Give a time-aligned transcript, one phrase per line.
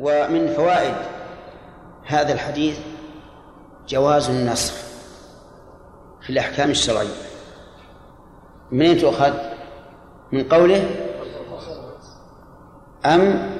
[0.00, 0.94] ومن فوائد
[2.06, 2.78] هذا الحديث
[3.88, 4.74] جواز النسخ
[6.22, 7.08] في الأحكام الشرعية.
[8.72, 9.32] منين تؤخذ؟
[10.32, 10.90] من قوله
[13.06, 13.50] أم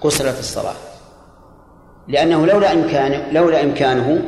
[0.00, 0.74] قصرت الصلاة.
[2.08, 4.22] لأنه لولا إمكانه لولا إمكانه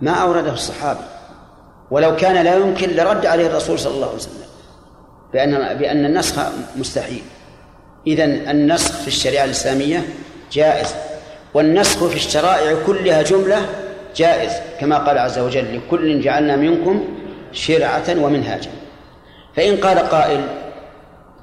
[0.00, 1.04] ما أورده الصحابي
[1.90, 4.46] ولو كان لا يمكن لرد عليه الرسول صلى الله عليه وسلم.
[5.32, 6.42] بأن بأن النسخ
[6.76, 7.22] مستحيل.
[8.06, 10.04] إذا النسخ في الشريعة الإسلامية
[10.52, 10.94] جائز.
[11.54, 13.66] والنسخ في الشرائع كلها جملة
[14.16, 17.04] جائز كما قال عز وجل لكل جعلنا منكم
[17.52, 18.70] شرعة ومنهاجا.
[19.56, 20.40] فإن قال قائل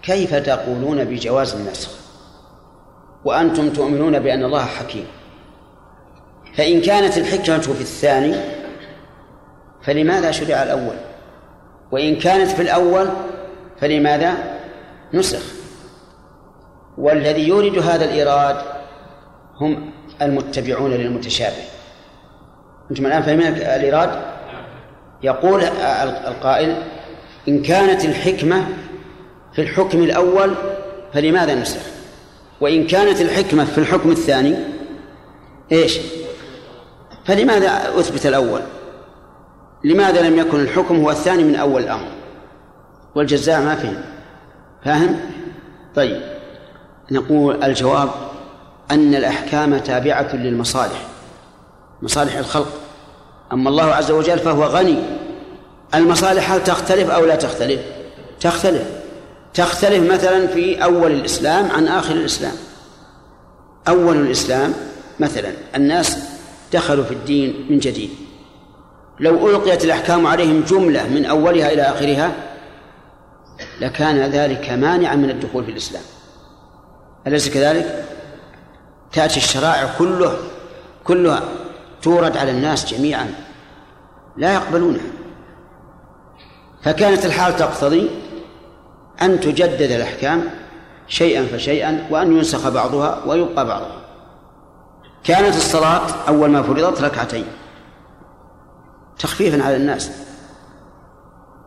[0.01, 1.91] كيف تقولون بجواز النسخ؟
[3.25, 5.05] وأنتم تؤمنون بأن الله حكيم.
[6.57, 8.35] فإن كانت الحكمة في الثاني
[9.81, 10.95] فلماذا شرع الأول؟
[11.91, 13.09] وإن كانت في الأول
[13.81, 14.33] فلماذا
[15.13, 15.41] نسخ؟
[16.97, 18.76] والذي يورد هذا الإيراد
[19.61, 21.63] هم المتبعون للمتشابه.
[22.91, 24.21] أنتم الآن فاهمين الإيراد؟
[25.23, 25.63] يقول
[26.27, 26.75] القائل
[27.47, 28.67] إن كانت الحكمة
[29.53, 30.53] في الحكم الأول
[31.13, 31.81] فلماذا نسخ؟
[32.61, 34.55] وإن كانت الحكمة في الحكم الثاني
[35.71, 35.99] إيش؟
[37.25, 38.61] فلماذا أثبت الأول؟
[39.83, 42.07] لماذا لم يكن الحكم هو الثاني من أول الأمر؟
[43.15, 44.01] والجزاء ما فهم.
[44.85, 45.19] فاهم؟
[45.95, 46.21] طيب.
[47.11, 48.09] نقول الجواب
[48.91, 51.07] أن الأحكام تابعة للمصالح
[52.01, 52.73] مصالح الخلق.
[53.53, 54.99] أما الله عز وجل فهو غني.
[55.95, 57.81] المصالح هل تختلف أو لا تختلف؟
[58.39, 58.87] تختلف.
[59.53, 62.53] تختلف مثلا في أول الإسلام عن آخر الإسلام.
[63.87, 64.73] أول الإسلام
[65.19, 66.17] مثلا الناس
[66.73, 68.09] دخلوا في الدين من جديد.
[69.19, 72.31] لو ألقيت الأحكام عليهم جملة من أولها إلى آخرها
[73.81, 76.03] لكان ذلك مانعا من الدخول في الإسلام.
[77.27, 78.05] أليس كذلك؟
[79.17, 80.37] تأتي الشرائع كله
[81.03, 81.43] كلها
[82.01, 83.33] تورد على الناس جميعا.
[84.37, 85.05] لا يقبلونها.
[86.83, 88.09] فكانت الحال تقتضي
[89.21, 90.43] أن تجدد الأحكام
[91.07, 94.01] شيئا فشيئا وأن ينسخ بعضها ويبقى بعضها.
[95.23, 97.45] كانت الصلاة أول ما فرضت ركعتين
[99.19, 100.11] تخفيفا على الناس.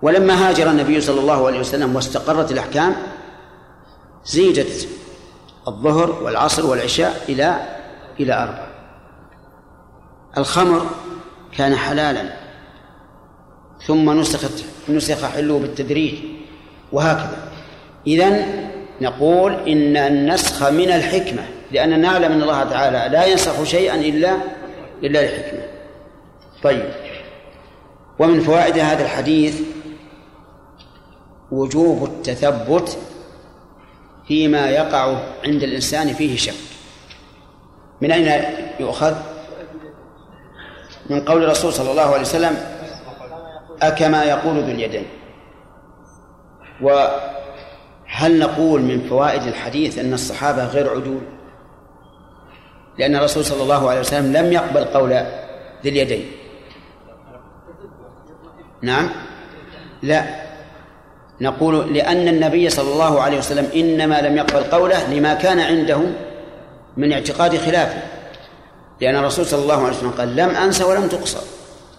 [0.02, 2.96] ولما هاجر النبي صلى الله عليه وسلم واستقرت الأحكام
[4.24, 4.88] زيدت
[5.68, 7.56] الظهر والعصر والعشاء إلى
[8.20, 8.66] إلى أربع.
[10.38, 10.86] الخمر
[11.56, 12.36] كان حلالا.
[13.86, 16.14] ثم نسخت نسخ حله بالتدريج
[16.92, 17.52] وهكذا.
[18.06, 18.44] إذن
[19.00, 24.36] نقول إن النسخ من الحكمة لأننا نعلم أن الله تعالى لا ينسخ شيئا إلا
[25.02, 25.62] إلا لحكمة
[26.62, 26.90] طيب.
[28.18, 29.60] ومن فوائد هذا الحديث
[31.50, 32.98] وجوب التثبت
[34.28, 36.54] فيما يقع عند الإنسان فيه شك.
[38.00, 38.44] من أين
[38.80, 39.14] يؤخذ؟
[41.10, 42.56] من قول الرسول صلى الله عليه وسلم
[43.82, 45.06] أكما يقول ذو اليدين.
[46.80, 51.20] وهل نقول من فوائد الحديث أن الصحابة غير عدول؟
[52.98, 55.10] لأن الرسول صلى الله عليه وسلم لم يقبل قول
[55.82, 56.30] ذي اليدين.
[58.82, 59.10] نعم؟
[60.02, 60.49] لا.
[61.40, 66.00] نقول لأن النبي صلى الله عليه وسلم إنما لم يقبل قوله لما كان عنده
[66.96, 68.02] من اعتقاد خلافه.
[69.00, 71.42] لأن الرسول صلى الله عليه وسلم قال لم أنس ولم تقصر.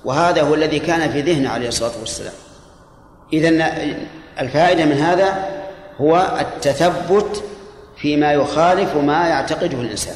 [0.05, 2.33] وهذا هو الذي كان في ذهنه عليه الصلاة والسلام.
[3.33, 3.49] إذا
[4.39, 5.49] الفائدة من هذا
[6.01, 7.43] هو التثبت
[7.97, 10.15] فيما يخالف ما يعتقده الإنسان.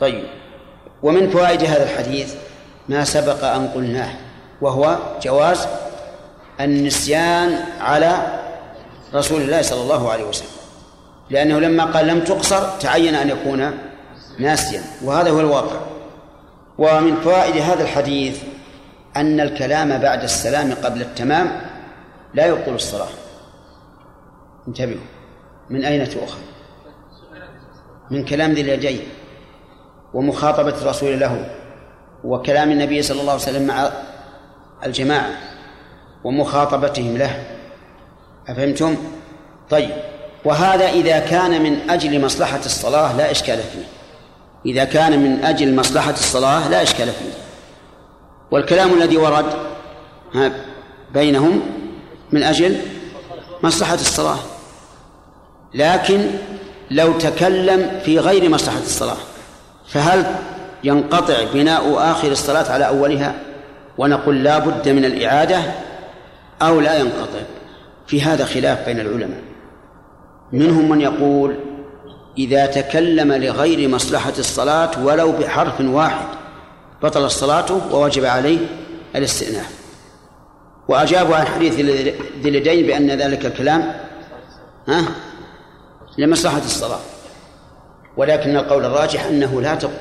[0.00, 0.24] طيب
[1.02, 2.34] ومن فوائد هذا الحديث
[2.88, 4.10] ما سبق أن قلناه
[4.60, 5.66] وهو جواز
[6.60, 8.40] النسيان على
[9.14, 10.48] رسول الله صلى الله عليه وسلم.
[11.30, 13.78] لأنه لما قال لم تقصر تعين أن يكون
[14.38, 14.82] ناسيا.
[15.04, 15.80] وهذا هو الواقع.
[16.78, 18.42] ومن فوائد هذا الحديث
[19.16, 21.60] أن الكلام بعد السلام قبل التمام
[22.34, 23.08] لا يبطل الصلاة.
[24.68, 25.00] انتبهوا.
[25.70, 26.38] من أين تؤخذ؟
[28.10, 29.00] من كلام ذي اليدين
[30.14, 31.50] ومخاطبة الرسول له
[32.24, 33.90] وكلام النبي صلى الله عليه وسلم مع
[34.86, 35.30] الجماعة.
[36.24, 37.44] ومخاطبتهم له.
[38.48, 38.96] أفهمتم؟
[39.70, 39.90] طيب.
[40.44, 43.84] وهذا إذا كان من أجل مصلحة الصلاة لا إشكال فيه.
[44.66, 47.32] إذا كان من أجل مصلحة الصلاة لا إشكال فيه.
[48.50, 49.46] والكلام الذي ورد
[51.14, 51.60] بينهم
[52.32, 52.80] من أجل
[53.62, 54.38] مصلحة الصلاة.
[55.74, 56.30] لكن
[56.90, 59.16] لو تكلم في غير مصلحة الصلاة
[59.88, 60.26] فهل
[60.84, 63.34] ينقطع بناء آخر الصلاة على أولها؟
[63.98, 65.62] ونقول لا بد من الإعادة
[66.62, 67.40] أو لا ينقطع.
[68.06, 69.42] في هذا خلاف بين العلماء.
[70.52, 71.56] منهم من يقول
[72.38, 76.26] إذا تكلم لغير مصلحة الصلاة ولو بحرف واحد
[77.02, 78.58] بطل صلاته ووجب عليه
[79.16, 79.70] الاستئناف.
[80.88, 83.94] وأجابوا عن حديث ذي اليدين بأن ذلك الكلام
[84.88, 85.04] ها؟
[86.18, 87.00] لمصلحة الصلاة.
[88.16, 89.92] ولكن القول الراجح أنه لا تقل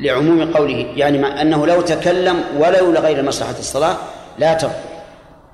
[0.00, 3.96] لعموم قوله يعني أنه لو تكلم ولو لغير مصلحة الصلاة
[4.38, 4.91] لا تقل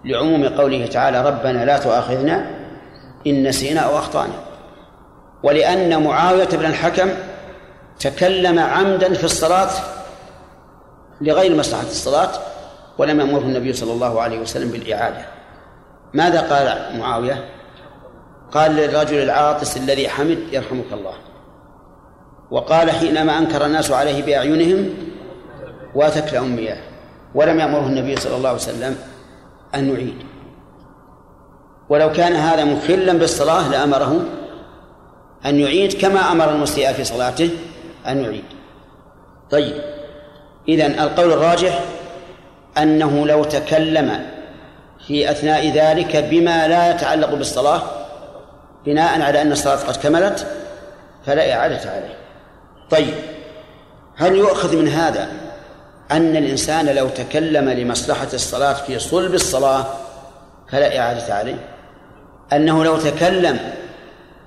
[0.05, 2.47] لعموم قوله تعالى ربنا لا تؤاخذنا
[3.27, 4.33] إن نسينا أو أخطأنا.
[5.43, 7.09] ولأن معاوية بن الحكم
[8.01, 9.71] تكلم عمدا في الصلاة
[11.21, 12.31] لغير مصلحة الصلاة
[12.99, 15.25] ولم يأمره النبي صلى الله عليه وسلم بالإعادة.
[16.15, 17.45] ماذا قال معاوية؟
[18.53, 21.15] قال للرجل العاطس الذي حمد يرحمك الله.
[22.51, 24.91] وقال حينما أنكر الناس عليه بأعينهم
[25.95, 26.79] واتك لهم مياه
[27.35, 28.97] ولم يأمره النبي صلى الله عليه وسلم
[29.75, 30.29] أن نعيد.
[31.89, 34.25] ولو كان هذا مخلا بالصلاة لأمره
[35.47, 37.51] أن يعيد كما أمر المسيء في صلاته
[38.07, 38.45] أن يعيد
[39.51, 39.75] طيب
[40.69, 41.81] إذن القول الراجح
[42.79, 44.27] أنه لو تكلم
[45.07, 47.83] في أثناء ذلك بما لا يتعلق بالصلاة
[48.87, 50.47] بناء على أن الصلاة قد كملت
[51.27, 52.19] فلا إعادة عليه.
[52.91, 53.15] طيب
[54.17, 55.29] هل يؤخذ من هذا
[56.13, 59.87] أن الإنسان لو تكلم لمصلحة الصلاة في صلب الصلاة
[60.71, 61.69] فلا إعادة عليه.
[62.53, 63.75] أنه لو تكلم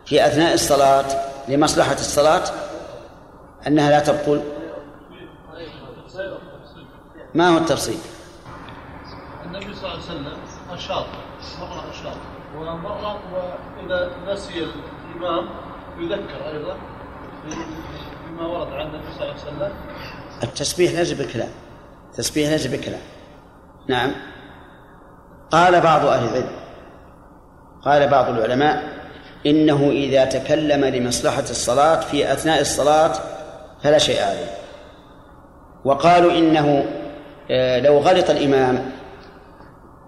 [0.05, 1.05] في أثناء الصلاة
[1.47, 2.43] لمصلحة الصلاة
[3.67, 4.41] أنها لا تبطل.
[7.35, 7.97] ما هو التفصيل؟
[9.45, 10.37] النبي صلى الله عليه وسلم
[10.71, 11.05] أشاط
[11.59, 12.17] مرة أشاط
[12.57, 14.67] ومرة وإذا نسي
[15.15, 15.49] الإمام
[15.99, 16.77] يذكر أيضا
[18.29, 19.73] بما ورد عن النبي صلى الله عليه وسلم
[20.43, 21.49] التسبيح ليس بكلام.
[22.11, 23.01] التسبيح ليس بكلام.
[23.87, 24.11] نعم.
[25.51, 26.51] قال بعض أهل العلم
[27.81, 28.83] قال بعض العلماء
[29.45, 33.13] إنه إذا تكلم لمصلحة الصلاة في أثناء الصلاة
[33.83, 34.51] فلا شيء عليه.
[35.85, 36.85] وقالوا إنه
[37.51, 38.91] آه، لو غلط الإمام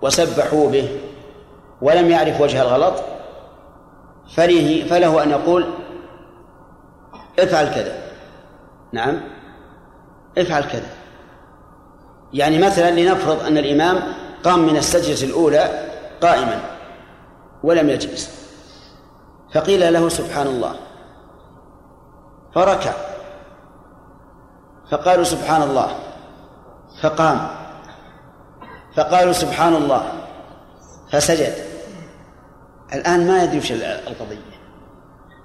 [0.01, 0.99] وسبحوا به
[1.81, 3.03] ولم يعرف وجه الغلط
[4.35, 5.65] فله, فله أن يقول
[7.39, 8.01] افعل كذا.
[8.93, 9.21] نعم.
[10.37, 10.89] افعل كذا.
[12.33, 14.13] يعني مثلا لنفرض أن الإمام
[14.43, 15.89] قام من السجدة الأولى
[16.21, 16.59] قائما
[17.63, 18.29] ولم يجلس.
[19.53, 20.75] فقيل له سبحان الله.
[22.55, 22.93] فركع.
[24.91, 25.95] فقالوا سبحان الله.
[27.01, 27.47] فقام.
[28.97, 30.11] فقالوا سبحان الله.
[31.11, 31.53] فسجد.
[32.93, 34.53] الآن ما يدري وش القضية.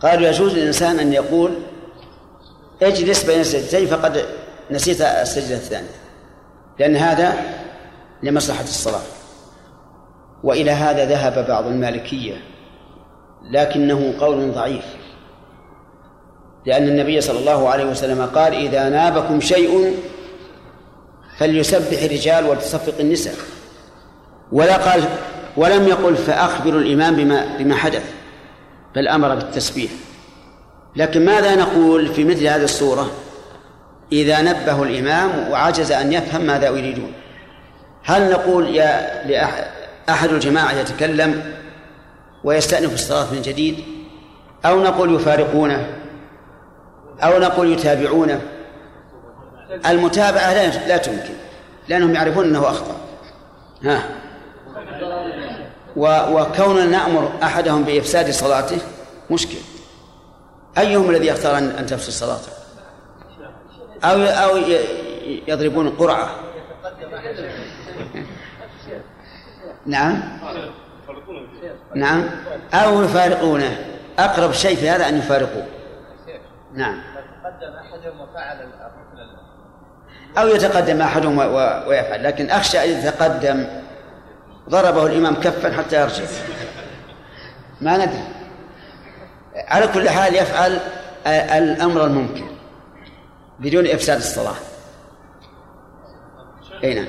[0.03, 1.55] قالوا يجوز للإنسان أن يقول
[2.83, 4.25] اجلس بين السجدتين فقد
[4.71, 5.89] نسيت السجدة الثانية
[6.79, 7.35] لأن هذا
[8.23, 9.03] لمصلحة الصلاة.
[10.45, 12.35] وإلى هذا ذهب بعض المالكية
[13.51, 14.85] لكنه قول ضعيف.
[16.67, 19.97] لأن النبي صلى الله عليه وسلم قال إذا نابكم شيء
[21.39, 23.35] فليسبح الرجال ولتصفق النساء.
[24.53, 25.05] ولا قال
[25.57, 28.13] ولم يقل فأخبروا الإمام بما بما حدث.
[28.95, 29.91] بل أمر بالتسبيح.
[30.97, 33.11] لكن ماذا نقول في مثل هذه الصورة؟
[34.13, 37.13] إذا نبه الإمام وعجز أن يفهم ماذا يريدون.
[38.05, 41.55] هل نقول يا لأحد الجماعة يتكلم
[42.45, 43.85] ويستأنف الصلاة من جديد؟
[44.67, 45.87] أو نقول يفارقونه؟
[47.21, 48.41] أو نقول يتابعونه؟
[49.87, 51.35] المتابعة لا لا تمكن
[51.89, 52.97] لأنهم يعرفون أنه أخطأ.
[53.85, 54.03] ها.
[55.97, 58.79] وكوننا نأمر أحدهم بإفساد صلاته
[59.31, 59.59] مشكل.
[60.79, 62.58] أيهم الذي يختار أن تفسد صلاته؟
[64.05, 64.57] أو أو
[65.49, 66.31] يضربون قرعة.
[69.87, 70.23] نعم.
[71.95, 72.25] نعم.
[72.75, 73.79] أو يفارقونه.
[74.19, 75.67] أقرب شيء في هذا أن يفارقوه.
[76.75, 77.01] نعم.
[77.45, 78.69] يتقدم أحدهم وفعل
[80.39, 81.39] أو يتقدم أحدهم
[81.87, 82.25] ويفعل.
[82.25, 83.67] لكن أخشى أن يتقدم.
[84.69, 86.25] ضربه الإمام كفا حتى يرجع.
[87.81, 88.25] ما ندري.
[89.69, 90.79] على كل حال يفعل
[91.27, 92.58] الأمر الممكن.
[93.59, 94.55] بدون إفساد الصلاة.
[96.85, 97.07] أي نعم.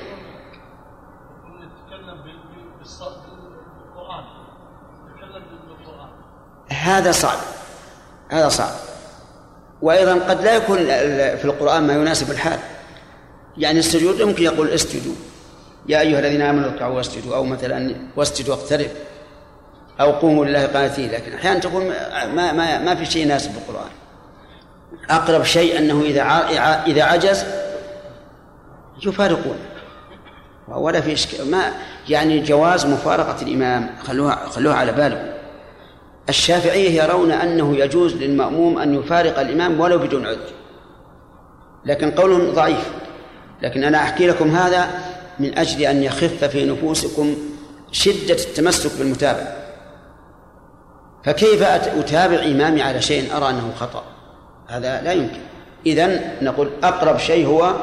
[6.68, 7.38] هذا صعب.
[8.28, 8.74] هذا صعب.
[9.82, 10.76] وأيضا قد لا يكون
[11.36, 12.58] في القرآن ما يناسب الحال.
[13.56, 15.14] يعني السجود يمكن يقول اسجدوا.
[15.88, 17.36] يا أيها الذين آمنوا اركعوا واسجدوا.
[17.36, 18.90] أو مثلا واسجدوا واقترب
[20.00, 21.10] أو قوموا لله قانتين.
[21.10, 21.82] لكن أحيانا تقول
[22.34, 23.90] ما ما ما في شيء يناسب القرآن.
[25.10, 26.22] أقرب شيء أنه إذا
[26.86, 27.44] إذا عجز
[29.06, 29.56] يفارقون.
[30.68, 31.72] ولا في إشكال ما
[32.08, 33.90] يعني جواز مفارقة الإمام.
[34.06, 35.30] خلوها خلوها على بالكم.
[36.28, 40.50] الشافعية يرون أنه يجوز للمأموم أن يفارق الإمام ولو بدون عذر.
[41.84, 42.90] لكن قولهم ضعيف.
[43.62, 44.90] لكن أنا أحكي لكم هذا
[45.38, 47.34] من أجل أن يخف في نفوسكم
[47.92, 49.56] شدة التمسك بالمتابعة.
[51.24, 54.04] فكيف أتابع إمامي على شيء أرى أنه خطأ؟
[54.70, 55.40] هذا لا يمكن.
[55.86, 57.74] إذن نقول أقرب شيء هو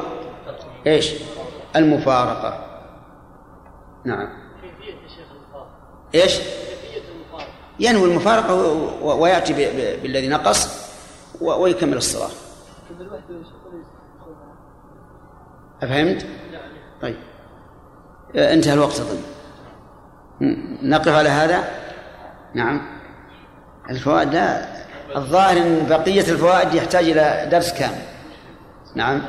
[0.86, 1.14] إيش؟
[1.76, 2.64] المفارقة.
[4.04, 4.28] نعم.
[6.14, 6.40] إيش؟
[7.80, 8.54] ينوي المفارقة
[9.04, 9.52] ويأتي
[10.02, 10.88] بالذي نقص
[11.40, 12.30] ويكمل الصلاة
[15.82, 16.26] أفهمت؟
[17.02, 17.16] طيب.
[18.34, 19.22] انتهى الوقت أظن
[20.82, 21.64] نقف على هذا؟
[22.54, 22.80] نعم.
[23.90, 24.77] الفوائد لا.
[25.16, 28.02] الظاهر إن بقية الفوائد يحتاج إلى درس كامل.
[28.94, 29.22] نعم.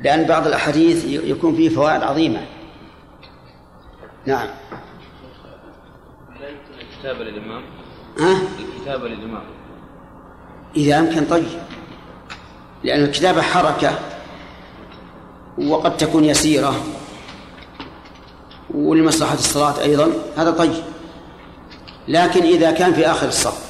[0.00, 2.40] لأن بعض الأحاديث يكون فيه فوائد عظيمة.
[4.26, 4.48] نعم.
[6.80, 7.62] الكتابة للإمام.
[8.18, 9.44] ها؟ الكتابة للإمام.
[10.76, 11.60] إذا أمكن طيب
[12.84, 13.98] لأن الكتابة حركة.
[15.58, 16.74] وقد تكون يسيرة.
[18.74, 20.12] ولمصلحة الصلاة أيضا.
[20.36, 20.84] هذا طيب
[22.08, 23.67] لكن إذا كان في آخر الصف.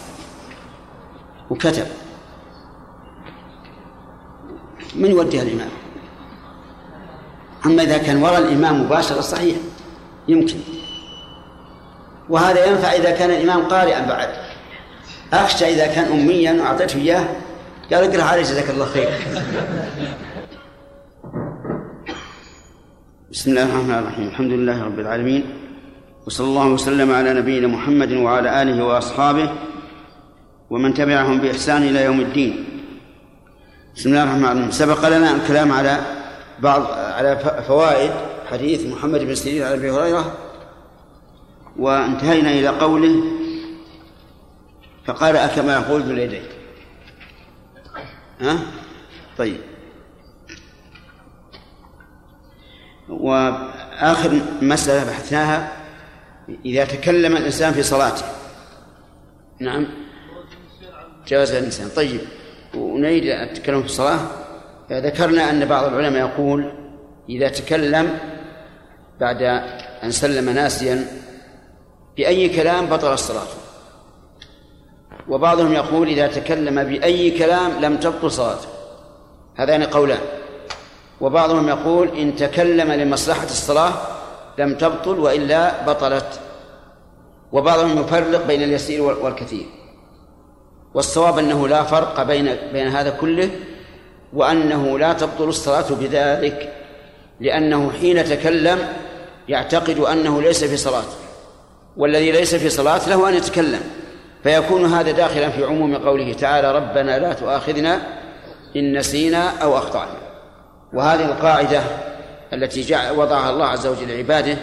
[1.51, 1.87] وكتب.
[4.95, 5.69] من يوديها الإمام؟
[7.67, 9.57] أما إذا كان وراء الإمام مباشرة صحيح
[10.29, 10.59] يمكن.
[12.29, 14.29] وهذا ينفع إذا كان الإمام قارئا بعد.
[15.33, 17.29] أخشى إذا كان أميا وأعطيته إياه
[17.93, 19.09] قال اقرأ عليه جزاك الله خير.
[23.33, 24.29] بسم الله الرحمن الرحيم.
[24.29, 25.45] الحمد لله رب العالمين
[26.27, 29.53] وصلى الله وسلم على نبينا محمد وعلى آله وأصحابه
[30.71, 32.65] ومن تبعهم بإحسان إلى يوم الدين.
[33.97, 34.71] بسم الله الرحمن الرحيم.
[34.71, 36.01] سبق لنا الكلام على
[36.61, 38.11] بعض على فوائد
[38.51, 40.37] حديث محمد بن سيرين عن أبي هريرة
[41.77, 43.23] وانتهينا إلى قوله
[45.07, 46.43] فقال أكما يقول ذو اليدين.
[48.41, 48.59] ها؟
[49.39, 49.61] طيب.
[53.09, 55.73] وآخر مسألة بحثناها
[56.65, 58.25] إذا تكلم الإنسان في صلاته.
[59.61, 60.08] نعم.
[61.29, 62.21] جواز الإنسان طيب
[62.75, 64.19] ونريد التكلم في الصلاة.
[64.93, 66.73] ذكرنا أن بعض العلماء يقول
[67.29, 68.19] إذا تكلم
[69.21, 69.43] بعد
[70.03, 71.07] أن سلم ناسيا
[72.17, 73.47] بأي كلام بطل الصلاة.
[75.29, 78.69] وبعضهم يقول إذا تكلم بأي كلام لم تبطل صلاته.
[79.57, 80.21] هذان قولان.
[81.21, 83.93] وبعضهم يقول إن تكلم لمصلحة الصلاة
[84.59, 86.41] لم تبطل وإلا بطلت.
[87.53, 89.67] وبعضهم يفرق بين اليسير والكثير.
[90.95, 93.51] والصواب أنه لا فرق بين بين هذا كله
[94.33, 96.73] وأنه لا تبطل الصلاة بذلك
[97.41, 98.79] لأنه حين تكلم
[99.49, 101.05] يعتقد أنه ليس في صلاة
[101.97, 103.81] والذي ليس في صلاة له أن يتكلم
[104.43, 108.01] فيكون هذا داخلا في عموم قوله تعالى ربنا لا تؤاخذنا
[108.77, 110.19] إن نسينا أو أخطأنا
[110.93, 111.83] وهذه القاعدة
[112.53, 114.57] التي جعل وضعها الله عز وجل لعباده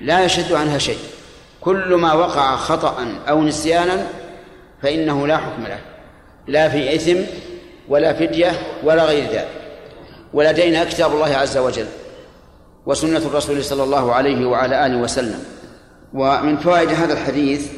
[0.00, 0.98] لا يشد عنها شيء
[1.60, 4.06] كل ما وقع خطأ أو نسيانا
[4.82, 5.78] فإنه لا حكم له.
[6.46, 7.16] لا في إثم
[7.88, 8.52] ولا فدية
[8.84, 9.48] ولا غير ذلك.
[10.32, 11.86] ولدينا كتاب الله عز وجل
[12.86, 15.44] وسنة الرسول صلى الله عليه وعلى آله وسلم.
[16.14, 17.72] ومن فوائد هذا الحديث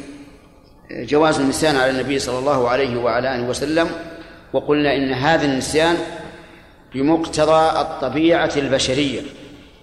[0.91, 3.91] جواز النسيان على النبي صلى الله عليه وعلى آله وسلم
[4.53, 5.97] وقلنا إن هذا النسيان
[6.95, 9.21] بمقتضى الطبيعة البشرية.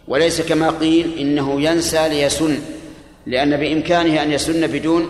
[0.07, 2.59] وليس كما قيل إنه ينسى ليسن
[3.25, 5.09] لأن بإمكانه أن يسن بدون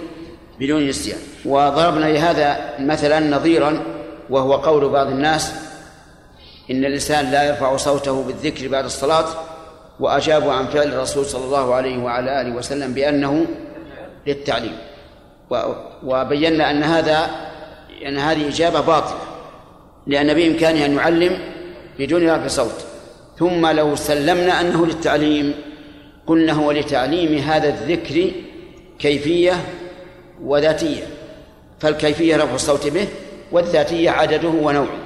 [0.59, 1.19] بدون نسيان.
[1.45, 3.83] وضربنا لهذا مثلا نظيرا
[4.29, 5.53] وهو قول بعض الناس
[6.71, 9.25] إن الإنسان لا يرفع صوته بالذكر بعد الصلاة
[9.99, 13.45] وأجابوا عن فعل الرسول صلى الله عليه وعلى آله وسلم بأنه
[14.27, 14.77] للتعليم.
[16.03, 17.29] وبينا أن هذا
[18.05, 19.19] أن هذه إجابة باطلة
[20.07, 21.39] لأن بإمكانه أن يعلم
[21.99, 22.85] بدون رفع صوت.
[23.39, 25.53] ثم لو سلمنا أنه للتعليم
[26.27, 28.31] قلنا هو لتعليم هذا الذكر
[28.99, 29.53] كيفية
[30.43, 31.03] وذاتية
[31.79, 33.07] فالكيفية رفع الصوت به
[33.51, 34.99] والذاتية عدده ونوعه.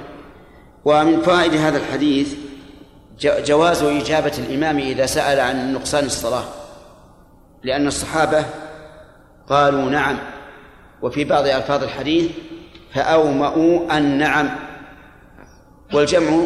[0.85, 2.35] ومن فوائد هذا الحديث
[3.21, 6.43] جواز إجابة الإمام إذا سأل عن نقصان الصلاة.
[7.63, 8.45] لأن الصحابة
[9.49, 10.17] قالوا نعم
[11.01, 12.31] وفي بعض ألفاظ الحديث
[12.93, 14.49] فأومأوا النعم
[15.93, 16.45] والجمع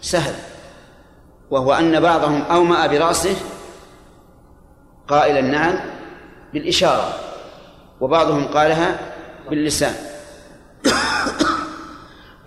[0.00, 0.34] سهل
[1.50, 3.36] وهو أن بعضهم أومأ برأسه
[5.08, 5.80] قائلا نعم
[6.52, 7.14] بالإشارة.
[8.00, 8.98] وبعضهم قالها
[9.50, 9.94] باللسان.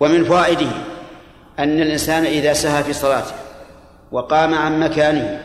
[0.00, 0.70] ومن فوائده
[1.58, 3.34] أن الإنسان إذا سهى في صلاته
[4.12, 5.42] وقام عن مكانه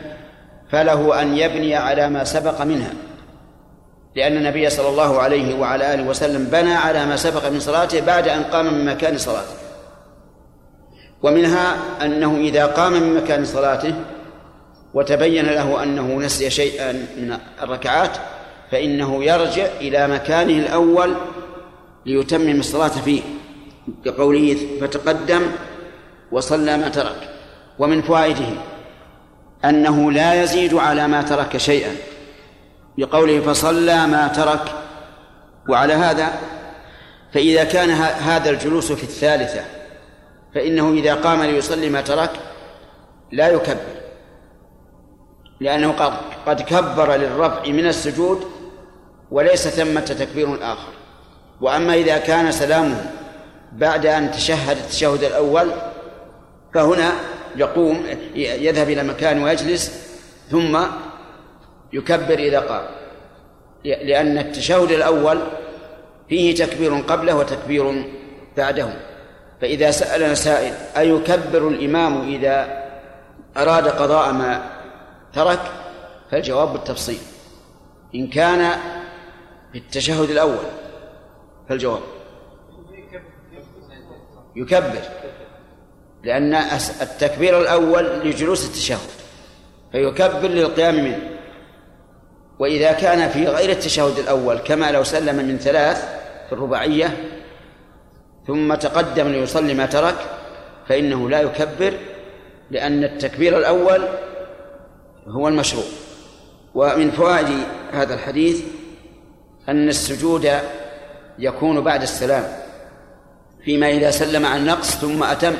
[0.70, 2.90] فله أن يبني على ما سبق منها
[4.16, 8.28] لأن النبي صلى الله عليه وعلى آله وسلم بنى على ما سبق من صلاته بعد
[8.28, 9.54] أن قام من مكان صلاته.
[11.22, 13.94] ومنها أنه إذا قام من مكان صلاته
[14.94, 18.16] وتبين له أنه نسي شيئا من الركعات
[18.70, 21.14] فإنه يرجع إلى مكانه الأول
[22.06, 23.22] ليتمم الصلاة فيه
[24.04, 25.42] كقوله فتقدم
[26.32, 27.30] وصلى ما ترك.
[27.78, 28.48] ومن فوائده
[29.64, 31.96] أنه لا يزيد على ما ترك شيئا
[32.98, 34.72] بقوله فصلى ما ترك.
[35.68, 36.32] وعلى هذا
[37.34, 39.64] فإذا كان هذا الجلوس في الثالثة
[40.54, 42.30] فإنه إذا قام ليصلي ما ترك
[43.32, 43.96] لا يكبر
[45.60, 46.12] لأنه قد
[46.46, 48.44] قد كبر للرفع من السجود
[49.30, 50.92] وليس ثمة تكبير آخر
[51.60, 53.10] وأما إذا كان سلامه
[53.72, 55.72] بعد أن تشهد التشهد الأول
[56.74, 57.12] فهنا
[57.56, 60.06] يقوم يذهب إلى مكان ويجلس
[60.50, 60.78] ثم
[61.92, 62.84] يكبر إذا قام.
[63.84, 65.38] لأن التشهد الأول
[66.28, 68.04] فيه تكبير قبله وتكبير
[68.56, 68.88] بعده.
[69.60, 72.86] فإذا سألنا سائل أيكبر الإمام إذا
[73.56, 74.70] أراد قضاء ما
[75.32, 75.60] ترك؟
[76.30, 77.18] فالجواب بالتفصيل.
[78.14, 78.70] إن كان
[79.76, 80.66] في التشهد الأول.
[81.68, 82.00] فالجواب.
[84.56, 85.02] يكبر.
[86.22, 86.54] لأن
[87.02, 89.08] التكبير الأول لجلوس التشهد.
[89.92, 91.30] فيكبر للقيام منه.
[92.58, 96.04] وإذا كان في غير التشهد الأول كما لو سلم من ثلاث
[96.46, 97.16] في الرباعية
[98.46, 100.16] ثم تقدم ليصلي ما ترك
[100.88, 101.94] فإنه لا يكبر
[102.70, 104.08] لأن التكبير الأول
[105.28, 105.84] هو المشروع.
[106.74, 107.48] ومن فوائد
[107.92, 108.64] هذا الحديث
[109.68, 110.50] أن السجود
[111.38, 112.44] يكون بعد السلام
[113.64, 115.54] فيما إذا سلم عن نقص ثم أتم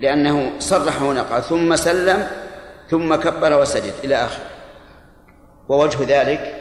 [0.00, 2.28] لأنه صرح هنا قال ثم سلم
[2.90, 4.44] ثم كبر وسجد إلى آخره.
[5.68, 6.54] ووجه ذلك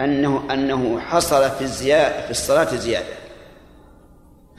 [0.00, 3.18] أنه أنه حصل في الزيادة في الصلاة زيادة.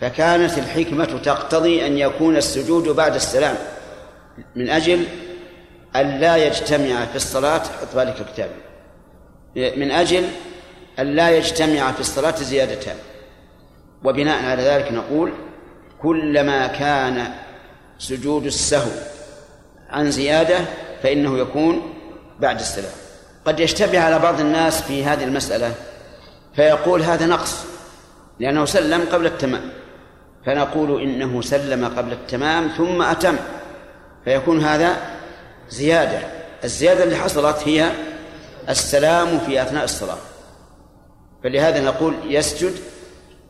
[0.01, 3.55] فكانت الحكمة تقتضي أن يكون السجود بعد السلام
[4.55, 5.05] من أجل
[5.96, 8.49] أن لا يجتمع في الصلاة حط بالك الكتاب
[9.55, 10.23] من أجل
[10.99, 12.95] أن لا يجتمع في الصلاة زيادتان
[14.03, 15.33] وبناء على ذلك نقول
[16.01, 17.33] كلما كان
[17.99, 18.91] سجود السهو
[19.89, 20.59] عن زيادة
[21.03, 21.93] فإنه يكون
[22.39, 22.91] بعد السلام.
[23.45, 25.73] قد يشتبه على بعض الناس في هذه المسألة
[26.55, 27.65] فيقول هذا نقص
[28.39, 29.69] لأنه سلم قبل التمام.
[30.45, 33.35] فنقول إنه سلم قبل التمام ثم أتم
[34.25, 34.97] فيكون هذا
[35.69, 36.19] زيادة.
[36.63, 37.91] الزيادة اللي حصلت هي
[38.69, 40.17] السلام في أثناء الصلاة.
[41.43, 42.73] فلهذا نقول يسجد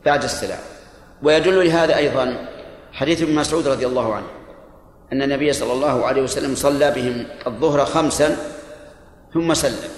[0.04, 0.58] بعد السلام.
[1.22, 2.48] ويدل لهذا أيضا
[2.92, 4.26] حديث ابن مسعود رضي الله عنه
[5.12, 8.36] أن النبي صلى الله عليه وسلم صلى بهم الظهر خمسا
[9.34, 9.90] ثم سلم.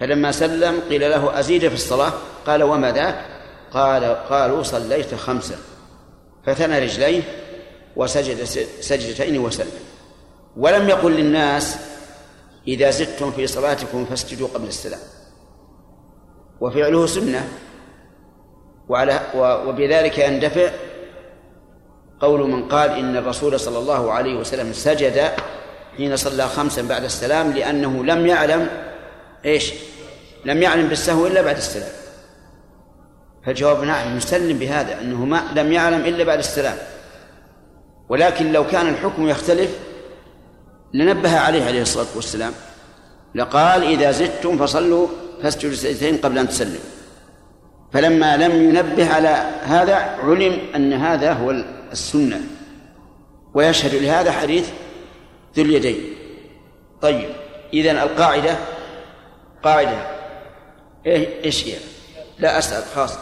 [0.00, 2.12] فلما سلم قيل له أزيد في الصلاة؟
[2.46, 3.24] قال وما ذاك؟
[3.72, 5.56] قال قالوا صليت خمسا.
[6.46, 7.22] فثنى رجليه
[7.96, 8.44] وسجد
[8.80, 9.80] سجدتين وسلم.
[10.56, 11.76] ولم يقل للناس
[12.68, 15.00] إذا زدتم في صلاتكم فاسجدوا قبل السلام.
[16.60, 17.48] وفعله سنة.
[18.88, 19.20] وعلى
[19.66, 20.70] وبذلك يندفع
[22.20, 25.30] قول من قال إن الرسول صلى الله عليه وسلم سجد
[25.96, 28.68] حين صلى خمسا بعد السلام لأنه لم يعلم
[29.44, 29.74] إيش؟
[30.44, 31.92] لم يعلم بالسهو إلا بعد السلام.
[33.46, 36.76] فالجواب نعم نسلم بهذا أنه ما لم يعلم إلا بعد السلام.
[38.08, 39.78] ولكن لو كان الحكم يختلف
[40.94, 42.52] لنبه عليه عليه الصلاة والسلام.
[43.34, 45.08] لقال إذا زدتم فصلوا
[45.42, 46.80] فاسجدوا سجدتين قبل أن تسلموا.
[47.92, 51.50] فلما لم ينبه على هذا علم أن هذا هو
[51.92, 52.40] السنة.
[53.54, 54.70] ويشهد لهذا حديث
[55.56, 56.14] ذو اليدين.
[57.02, 57.28] طيب
[57.72, 58.56] إذا القاعدة
[59.62, 60.06] قاعدة.
[61.06, 61.74] إيه إيش هي؟
[62.38, 63.18] لا أسأل خاص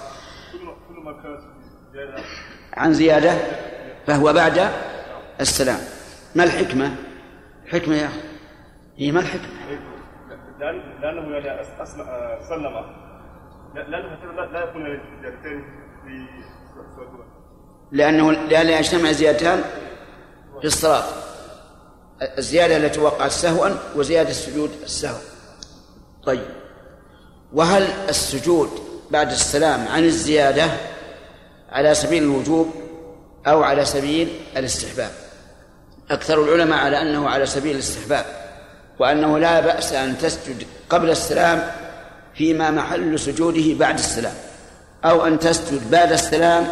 [2.72, 3.34] عن زيادة
[4.06, 4.68] فهو بعد
[5.40, 5.80] السلام.
[6.34, 6.94] ما الحكمة؟
[7.72, 8.20] حكمة يا أخي.
[8.96, 9.48] هي ما الحكمة؟
[11.00, 11.64] لأنه يعني
[12.48, 12.84] سلم
[13.74, 15.64] لأنه لا يكون زيادتين
[16.04, 16.26] في
[17.92, 19.64] لأنه لأن يجتمع زيادتان
[20.60, 21.04] في الصلاة.
[22.38, 25.18] الزيادة التي وقعت سهوا وزيادة السجود السهو.
[26.24, 26.46] طيب.
[27.52, 28.68] وهل السجود
[29.10, 30.70] بعد السلام عن الزيادة
[31.70, 32.70] على سبيل الوجوب
[33.46, 35.31] أو على سبيل الاستحباب؟
[36.12, 38.24] أكثر العلماء على أنه على سبيل الاستحباب
[38.98, 41.70] وأنه لا بأس أن تسجد قبل السلام
[42.34, 44.34] فيما محل سجوده بعد السلام
[45.04, 46.68] أو أن تسجد بعد السلام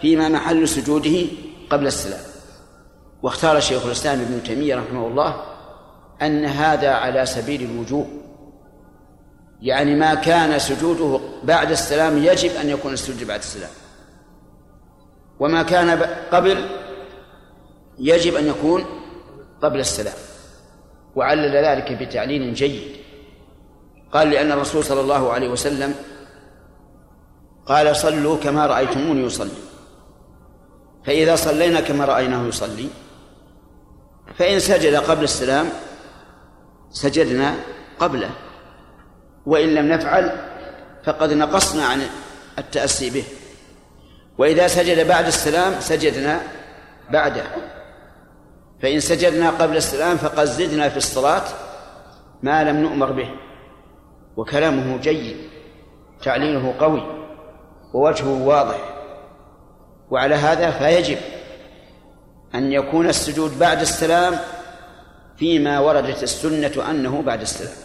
[0.00, 1.26] فيما محل سجوده
[1.70, 2.20] قبل السلام.
[3.22, 5.42] واختار شيخ الإسلام ابن تيمية رحمه الله
[6.22, 8.08] أن هذا على سبيل الوجوب
[9.62, 13.70] يعني ما كان سجوده بعد السلام يجب أن يكون السجود بعد السلام
[15.40, 15.90] وما كان
[16.32, 16.64] قبل
[17.98, 18.84] يجب أن يكون
[19.62, 20.14] قبل السلام.
[21.14, 22.96] وعلل ذلك بتعليل جيد.
[24.12, 25.94] قال لأن الرسول صلى الله عليه وسلم
[27.66, 29.50] قال صلوا كما رأيتموني يصلي.
[31.06, 32.88] فإذا صلينا كما رأيناه يصلي
[34.38, 35.66] فإن سجد قبل السلام
[36.90, 37.54] سجدنا
[37.98, 38.30] قبله.
[39.46, 40.40] وإن لم نفعل
[41.04, 42.02] فقد نقصنا عن
[42.58, 43.24] التأسي به.
[44.38, 46.40] وإذا سجد بعد السلام سجدنا
[47.10, 47.44] بعده.
[48.84, 51.42] فإن سجدنا قبل السلام فقد زدنا في الصلاة
[52.42, 53.30] ما لم نؤمر به.
[54.36, 55.36] وكلامه جيد
[56.22, 57.02] تعليله قوي
[57.94, 58.78] ووجهه واضح.
[60.10, 61.18] وعلى هذا فيجب
[62.54, 64.34] أن يكون السجود بعد السلام
[65.36, 67.76] فيما وردت السنة أنه بعد السلام.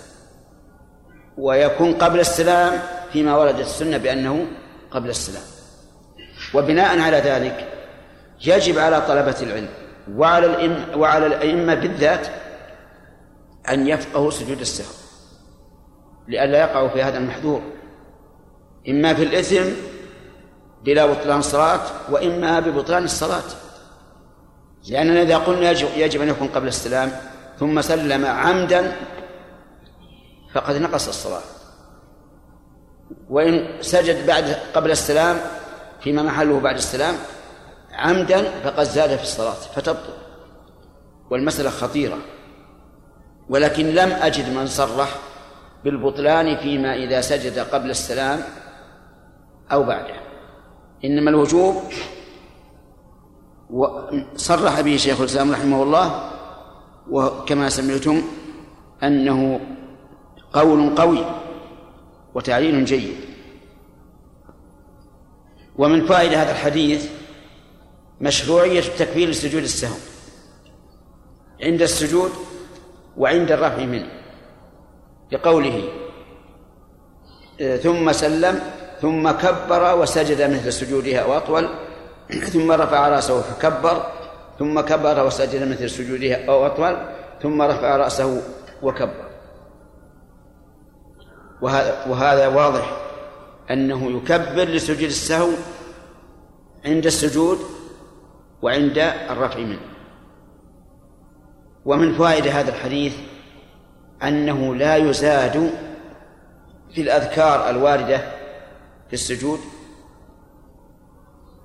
[1.38, 2.80] ويكون قبل السلام
[3.14, 4.46] فيما وردت السنة بأنه
[4.92, 5.44] قبل السلام.
[6.54, 7.68] وبناء على ذلك
[8.46, 12.28] يجب على طلبة العلم وعلى الأئمة وعلى الأئمة بالذات
[13.69, 14.93] أن يفقهوا سجود السهو
[16.28, 17.62] لئلا يقعوا في هذا المحذور.
[18.89, 19.65] إما في الإثم
[20.84, 23.43] بلا بطلان الصلاة وإما ببطلان الصلاة.
[24.89, 27.12] لأننا إذا قلنا يجب أن يكون قبل السلام
[27.60, 28.95] ثم سلم عمدا
[30.54, 31.41] فقد نقص الصلاة.
[33.30, 35.38] وإن سجد بعد قبل السلام
[36.02, 37.15] فيما محله بعد السلام
[38.00, 40.14] عمدا فقد زاد في الصلاة فتبطل.
[41.32, 42.18] والمسألة خطيرة.
[43.50, 45.16] ولكن لم أجد من صرح
[45.84, 48.40] بالبطلان فيما إذا سجد قبل السلام
[49.72, 50.16] أو بعده.
[51.06, 51.76] إنما الوجوب
[53.70, 56.32] وصرح به شيخ الإسلام رحمه الله
[57.10, 58.22] وكما سمعتم
[59.04, 59.60] أنه
[60.54, 61.26] قول قوي
[62.34, 63.16] وتعليل جيد.
[65.78, 67.18] ومن فائدة هذا الحديث
[68.21, 69.97] مشروعية التكبير لسجود السهو
[71.63, 72.32] عند السجود
[73.17, 74.19] وعند الرفع منه.
[75.32, 75.89] لقوله
[77.84, 78.60] ثم سلم
[79.01, 81.69] ثم كبر وسجد مثل سجودها أو أطول
[82.53, 84.12] ثم رفع رأسه فكبر
[84.60, 86.97] ثم كبر وسجد مثل سجودها أو أطول
[87.41, 88.41] ثم رفع رأسه
[88.82, 89.29] وكبر.
[91.62, 92.97] وهذا, وهذا واضح
[93.71, 95.49] أنه يكبر لسجود السهو
[96.86, 97.60] عند السجود
[98.62, 98.98] وعند
[99.30, 99.80] الرفع منه.
[101.86, 103.15] ومن فوائد هذا الحديث
[104.24, 105.72] أنه لا يزاد
[106.95, 108.17] في الأذكار الواردة
[109.08, 109.60] في السجود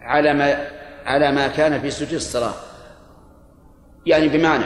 [0.00, 0.68] على ما
[1.06, 2.54] على ما كان في سجود الصلاة.
[4.06, 4.64] يعني بمعنى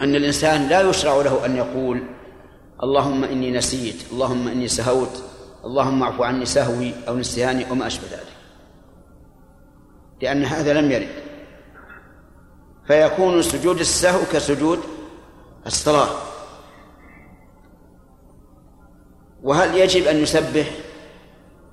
[0.00, 2.02] أن الإنسان لا يشرع له أن يقول
[2.82, 5.22] اللهم إني نسيت اللهم إني سهوت
[5.64, 8.33] اللهم اعف عني سهوي أو نسياني أو ما أشبه ذلك.
[10.22, 11.08] لأن هذا لم يرد.
[12.86, 14.80] فيكون سجود السهو كسجود
[15.66, 16.08] الصلاة.
[19.42, 20.66] وهل يجب أن يسبح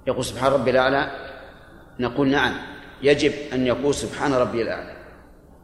[0.07, 1.11] يقول سبحان ربي الأعلى.
[1.99, 2.53] نقول نعم
[3.01, 4.97] يجب أن يقول سبحان ربي الأعلى.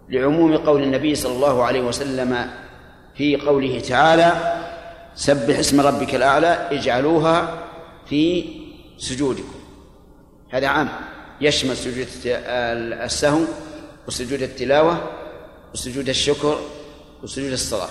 [0.09, 2.51] لعموم قول النبي صلى الله عليه وسلم
[3.15, 4.31] في قوله تعالى
[5.15, 7.63] سبح اسم ربك الأعلى اجعلوها
[8.05, 8.45] في
[8.97, 9.59] سجودكم.
[10.49, 10.89] هذا عام.
[11.41, 13.41] يشمل سجود السهو
[14.07, 15.11] وسجود التلاوة
[15.73, 16.59] وسجود الشكر
[17.23, 17.89] وسجود الصلاة.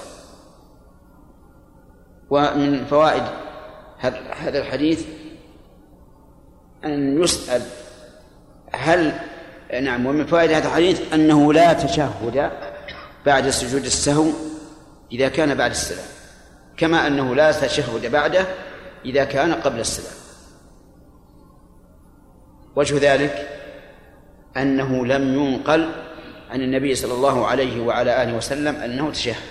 [2.30, 3.22] ومن فوائد
[4.32, 5.04] هذا الحديث
[6.85, 7.62] أن يسأل
[8.74, 9.12] هل
[9.82, 12.50] نعم ومن فوائد هذا الحديث أنه لا تشهد
[13.26, 14.26] بعد سجود السهو
[15.12, 16.06] إذا كان بعد السلام
[16.76, 18.46] كما أنه لا تشهد بعده
[19.04, 20.25] إذا كان قبل السلام.
[22.76, 23.48] وجه ذلك
[24.56, 25.92] أنه لم ينقل
[26.50, 29.42] عن النبي صلى الله عليه وعلى آله وسلم أنه تشهد.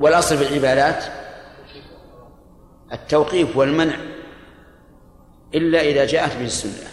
[0.00, 1.04] والأصل في العبادات
[2.92, 3.96] التوقيف والمنع
[5.54, 6.90] إلا إذا جاءت به السنة.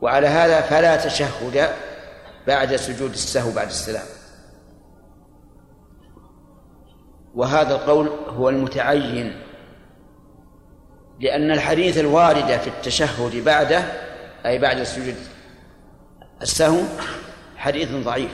[0.00, 1.70] وعلى هذا فلا تشهد
[2.46, 4.06] بعد سجود السهو بعد السلام.
[7.34, 9.49] وهذا القول هو المتعين
[11.20, 13.84] لأن الحديث الواردة في التشهد بعده
[14.46, 15.14] أي بعد سجود
[16.42, 16.80] السهو
[17.56, 18.30] حديث ضعيف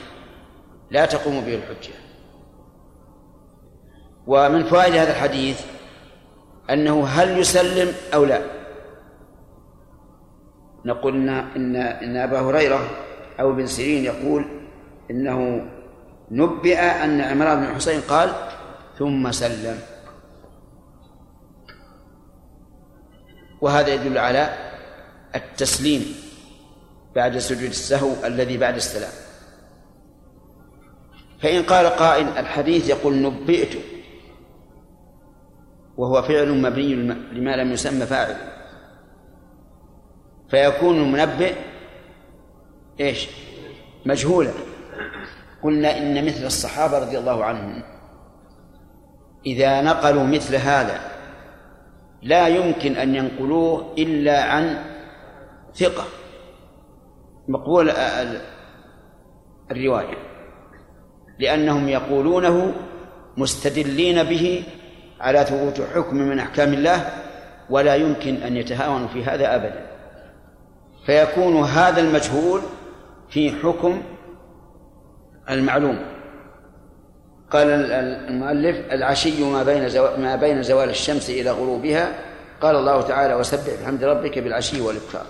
[0.90, 1.94] لا تقوم به الحجة.
[4.26, 5.60] ومن فوائد هذا الحديث
[6.70, 8.40] أنه هل يسلم أو لا؟
[10.84, 12.90] نقول إن إن إن أبا هريرة
[13.40, 14.44] أو ابن سيرين يقول
[15.10, 15.66] إنه
[16.30, 18.32] نبئ أن عمران بن حسين قال
[18.98, 19.78] ثم سلم.
[23.60, 24.72] وهذا يدل على
[25.34, 26.14] التسليم
[27.14, 29.12] بعد سجود السهو الذي بعد السلام.
[31.42, 33.78] فإن قال قائل الحديث يقول نبئت
[35.96, 36.94] وهو فعل مبني
[37.32, 38.36] لما لم يسمى فاعل.
[40.50, 41.54] فيكون المنبئ
[43.00, 43.28] إيش؟
[44.06, 44.52] مجهولا.
[45.62, 47.82] قلنا إن مثل الصحابة رضي الله عنهم
[49.46, 51.15] إذا نقلوا مثل هذا
[52.22, 54.84] لا يمكن أن ينقلوه إلا عن
[55.74, 56.04] ثقة.
[57.48, 57.90] مقبول
[59.70, 60.18] الرواية.
[61.38, 62.74] لأنهم يقولونه
[63.36, 64.64] مستدلين به
[65.20, 67.10] على ثبوت حكم من أحكام الله
[67.70, 69.86] ولا يمكن أن يتهاونوا في هذا ابدا.
[71.06, 72.60] فيكون هذا المجهول
[73.28, 74.02] في حكم
[75.50, 76.15] المعلوم.
[77.52, 77.66] قال
[78.28, 82.14] المؤلف العشي ما بين ما بين زوال الشمس إلى غروبها.
[82.62, 85.26] قال الله تعالى وسبح بحمد ربك بالعشي والإبكار.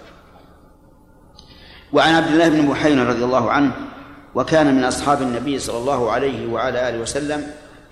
[1.92, 3.72] وعن عبد الله بن بحيرة رضي الله عنه
[4.34, 7.46] وكان من أصحاب النبي صلى الله عليه وعلى آله وسلم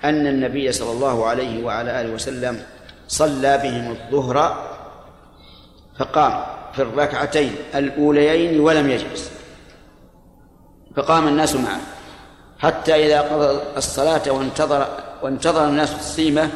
[0.04, 2.62] أن النبي صلى الله عليه وعلى آله وسلم
[3.08, 4.66] صلى بهم الظهر
[5.98, 9.30] فقام في الركعتين الأوليين ولم يجلس.
[10.96, 11.93] فقام الناس معه.
[12.64, 14.86] حتى إذا قضى الصلاة وانتظر
[15.22, 16.50] وانتظر الناس السيمة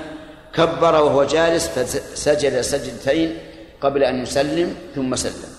[0.55, 3.39] كبر وهو جالس فسجد سجدتين
[3.81, 5.53] قبل أن يسلم ثم سلم.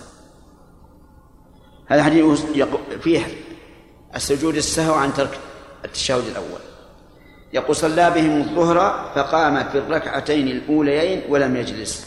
[1.86, 2.40] هذا حديث
[3.00, 3.26] فيه
[4.16, 5.38] السجود السهو عن ترك
[5.84, 6.60] التشهد الأول.
[7.52, 12.06] يقول صلى بهم الظهر فقام في الركعتين الأوليين ولم يجلس.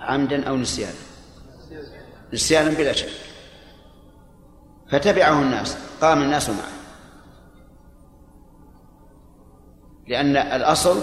[0.00, 0.92] عمدا أو نسيانا؟
[2.32, 3.27] نسيانا بلا شك.
[4.90, 6.78] فتبعه الناس قام الناس معه.
[10.06, 11.02] لأن الأصل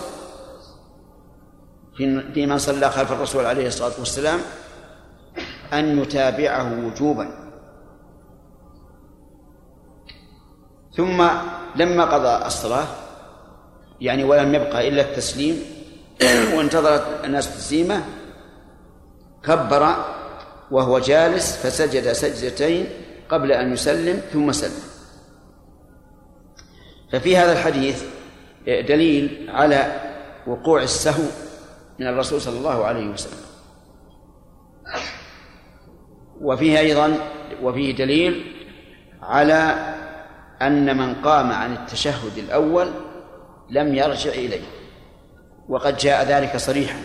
[1.98, 4.40] في من صلى خلف الرسول عليه الصلاة والسلام
[5.74, 7.46] أن يتابعه وجوبا.
[10.98, 11.28] ثم
[11.76, 12.88] لما قضى الصلاة
[14.02, 15.62] يعني ولم يبقى إلا التسليم
[16.54, 18.06] وانتظرت الناس تسليمه
[19.44, 19.96] كبر
[20.72, 24.84] وهو جالس فسجد سجدتين قبل أن يسلم ثم سلم.
[27.12, 28.04] ففي هذا الحديث
[28.68, 30.02] دليل على
[30.48, 31.24] وقوع السهو
[32.00, 33.46] من الرسول صلى الله عليه وسلم.
[36.42, 37.18] وفيه أيضا
[37.62, 38.56] وفيه دليل
[39.22, 39.94] على
[40.62, 42.92] أن من قام عن التشهد الأول
[43.70, 44.66] لم يرجع إليه.
[45.70, 47.02] وقد جاء ذلك صريحا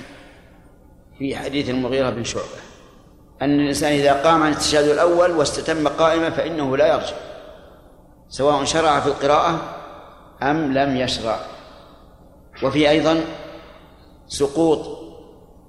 [1.19, 2.70] في حديث المغيرة بن شعبة.
[3.42, 7.16] أن الإنسان إذا قام عن التشهد الأول واستتم قائما فإنه لا يرجع
[8.29, 9.61] سواء شرع في القراءة
[10.42, 11.37] أم لم يشرع.
[12.62, 13.20] وفي أيضا
[14.26, 14.98] سقوط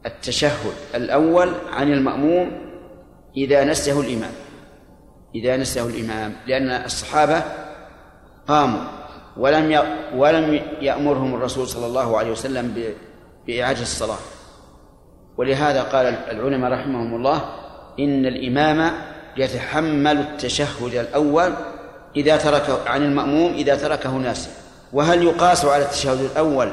[0.06, 2.52] التشهد الأول عن المأموم
[3.38, 4.32] إذا نسيه الإمام
[5.36, 7.44] إذا نسيه الإمام لأن الصحابة
[8.48, 8.82] قاموا
[9.38, 9.84] ولم
[10.16, 12.94] ولم يأمرهم الرسول صلى الله عليه وسلم
[13.48, 14.18] بإعادة الصلاة.
[15.38, 17.61] ولهذا قال العلماء رحمهم الله
[18.00, 18.92] إن الإمام
[19.38, 21.54] يتحمل التشهد الأول
[22.16, 24.50] إذا تركه عن المأموم إذا تركه ناسا
[24.94, 26.72] وهل يقاس على التشهد الأول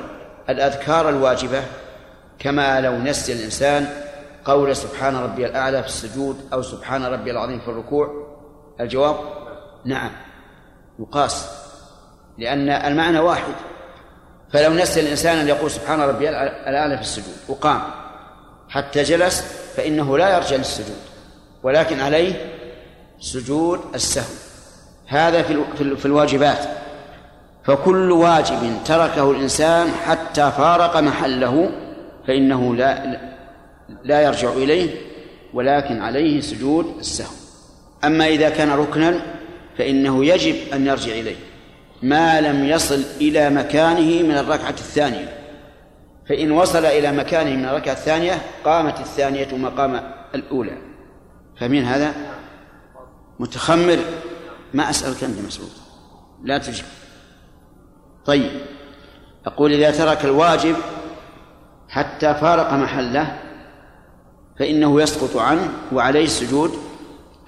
[0.48, 1.62] الأذكار الواجبة؟
[2.38, 3.88] كما لو نسي الإنسان
[4.44, 8.28] قول سبحان ربي الأعلى في السجود أو سبحان ربي العظيم في الركوع.
[8.81, 9.16] الجواب؟
[9.85, 10.11] نعم.
[10.98, 11.48] يقاس.
[12.38, 13.54] لأن المعنى واحد.
[14.52, 17.81] فلو نسي الإنسان أن يقول سبحان ربي الأعلى في السجود وقام.
[18.68, 20.97] حتى جلس فإنه لا يرجع للسجود
[21.62, 22.33] ولكن عليه
[23.21, 24.35] سجود السهو.
[25.07, 25.64] هذا في
[25.97, 26.59] في الواجبات.
[27.64, 31.71] فكل واجب تركه الإنسان حتى فارق محله
[32.27, 33.21] فإنه لا
[34.05, 34.91] لا يرجع إليه
[35.55, 37.35] ولكن عليه سجود السهو.
[38.05, 39.21] أما إذا كان ركنا
[39.79, 41.37] فإنه يجب أن يرجع إليه.
[42.03, 45.38] ما لم يصل إلى مكانه من الركعة الثانية.
[46.29, 50.79] فإن وصل إلى مكانه من الركعة الثانية قامت الثانية مقام الأولى.
[51.61, 52.14] فمن هذا؟
[53.38, 53.99] متخمر.
[54.75, 55.71] ما أسألك أنت مسعود.
[56.45, 56.85] لا تجب
[58.25, 58.51] طيب.
[59.47, 60.77] أقول إذا ترك الواجب
[61.88, 63.38] حتى فارق محله
[64.59, 66.79] فإنه يسقط عنه وعليه السجود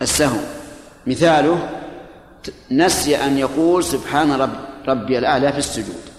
[0.03, 0.41] السهو.
[1.07, 1.69] مثاله
[2.71, 4.51] نسي أن يقول سبحان رب
[4.89, 6.10] ربي الأعلى في السجود.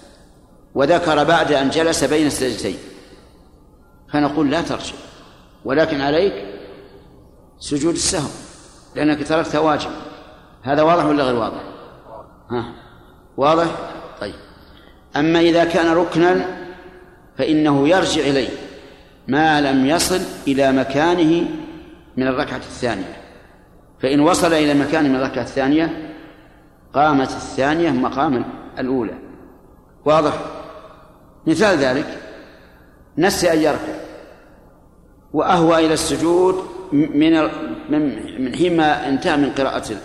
[0.74, 2.76] وذكر بعد أن جلس بين السجدتين.
[4.12, 4.94] فنقول لا ترجع
[5.64, 6.34] ولكن عليك
[7.58, 8.28] سجود السهو
[8.96, 9.90] لأنك تركت واجب.
[10.62, 11.62] هذا واضح ولا غير واضح؟
[12.50, 12.74] ها؟
[13.36, 13.66] واضح؟
[14.20, 14.34] طيب.
[15.16, 16.46] أما إذا كان ركنا
[17.38, 18.48] فإنه يرجع إليه
[19.28, 21.48] ما لم يصل إلى مكانه
[22.16, 23.16] من الركعة الثانية.
[24.00, 26.14] فإن وصل إلى مكانه من الركعة الثانية
[26.94, 28.44] قامت الثانية مقام
[28.78, 29.18] الأولى.
[30.04, 30.61] واضح؟
[31.46, 32.22] مثال ذلك
[33.18, 34.00] نسي أن يركع
[35.32, 37.32] وأهوى إلى السجود من
[38.40, 39.96] من حين ما انتهى من قراءة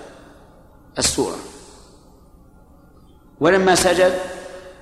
[0.97, 1.35] السورة.
[3.39, 4.13] ولما سجد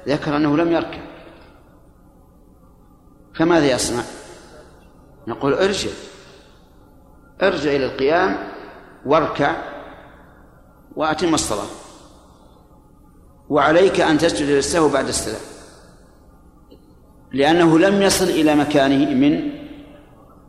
[0.07, 0.99] ذكر أنه لم يركع.
[3.35, 4.03] فماذا يصنع؟
[5.27, 5.89] نقول ارجع.
[7.41, 8.37] ارجع إلى القيام
[9.05, 9.55] واركع
[10.95, 11.67] وأتم الصلاة.
[13.49, 15.54] وعليك أن تسجد للسهو بعد السلام.
[17.33, 19.51] لأنه لم يصل إلى مكانه من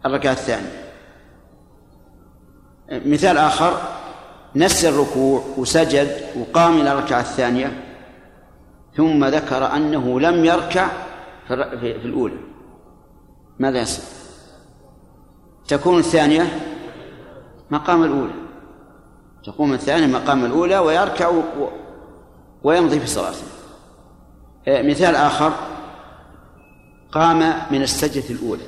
[0.07, 0.87] الركعة الثانية.
[2.93, 3.81] مثال آخر
[4.57, 7.83] نسي الركوع وسجد وقام إلى الركعة الثانية
[8.97, 10.89] ثم ذكر أنه لم يركع
[11.49, 12.39] في الأولى.
[13.59, 14.05] ماذا يصنع؟
[15.69, 16.43] تكون الثانية
[17.71, 18.33] مقام الأولى.
[19.45, 21.33] تقوم الثانية مقام الأولى ويركع
[22.63, 23.45] ويمضي في صلاته.
[24.69, 25.53] آه، مثال آخر.
[27.13, 28.67] قام من السجدة الأولى.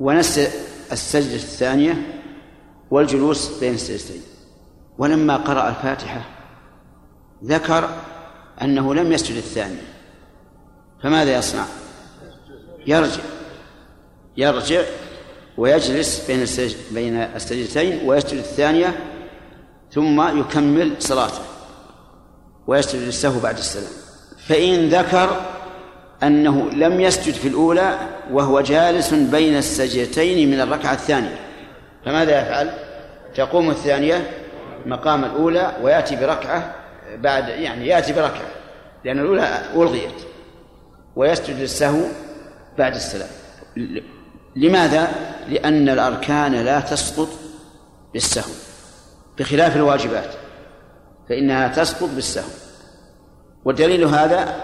[0.00, 0.50] ونسى
[0.92, 2.22] السجدة الثانية
[2.90, 4.22] والجلوس بين السجدتين.
[4.98, 6.24] ولما قرأ الفاتحة
[7.44, 7.90] ذكر
[8.62, 9.82] أنه لم يسجد الثانية
[11.02, 11.64] فماذا يصنع؟
[12.86, 13.22] يرجع.
[14.36, 14.82] يرجع
[15.56, 16.46] ويجلس بين
[16.90, 18.98] بين السجدتين ويسجد الثانية
[19.92, 21.42] ثم يكمل صلاته
[22.66, 23.92] ويسجد للسهو بعد السلام.
[24.46, 25.55] فإن ذكر
[26.22, 27.98] أنه لم يسجد في الأولى
[28.30, 31.36] وهو جالس بين السجدتين من الركعة الثانية
[32.04, 32.70] فماذا يفعل؟
[33.34, 34.30] تقوم الثانية
[34.86, 36.74] مقام الأولى ويأتي بركعة
[37.16, 38.48] بعد يعني يأتي بركعة
[39.04, 40.14] لأن الأولى ألغيت
[41.16, 42.00] ويسجد للسهو
[42.78, 43.28] بعد السلام
[44.56, 45.08] لماذا؟
[45.48, 47.28] لأن الأركان لا تسقط
[48.12, 48.52] بالسهو
[49.38, 50.30] بخلاف الواجبات
[51.28, 52.50] فإنها تسقط بالسهو
[53.64, 54.54] والدليل هذا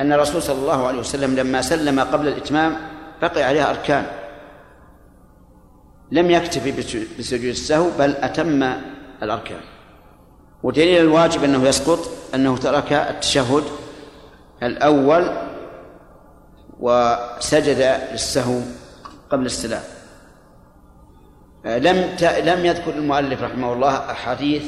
[0.00, 2.76] أن الرسول صلى الله عليه وسلم لما سلم قبل الإتمام
[3.22, 4.06] بقي عليها أركان.
[6.12, 6.72] لم يكتفي
[7.18, 8.72] بسجود السهو بل أتم
[9.22, 9.60] الأركان.
[10.62, 11.98] ودليل الواجب أنه يسقط
[12.34, 13.64] أنه ترك التشهد
[14.62, 15.30] الأول
[16.80, 18.60] وسجد للسهو
[19.30, 19.82] قبل السلام.
[21.64, 24.62] لم لم يذكر المؤلف رحمه الله أحاديث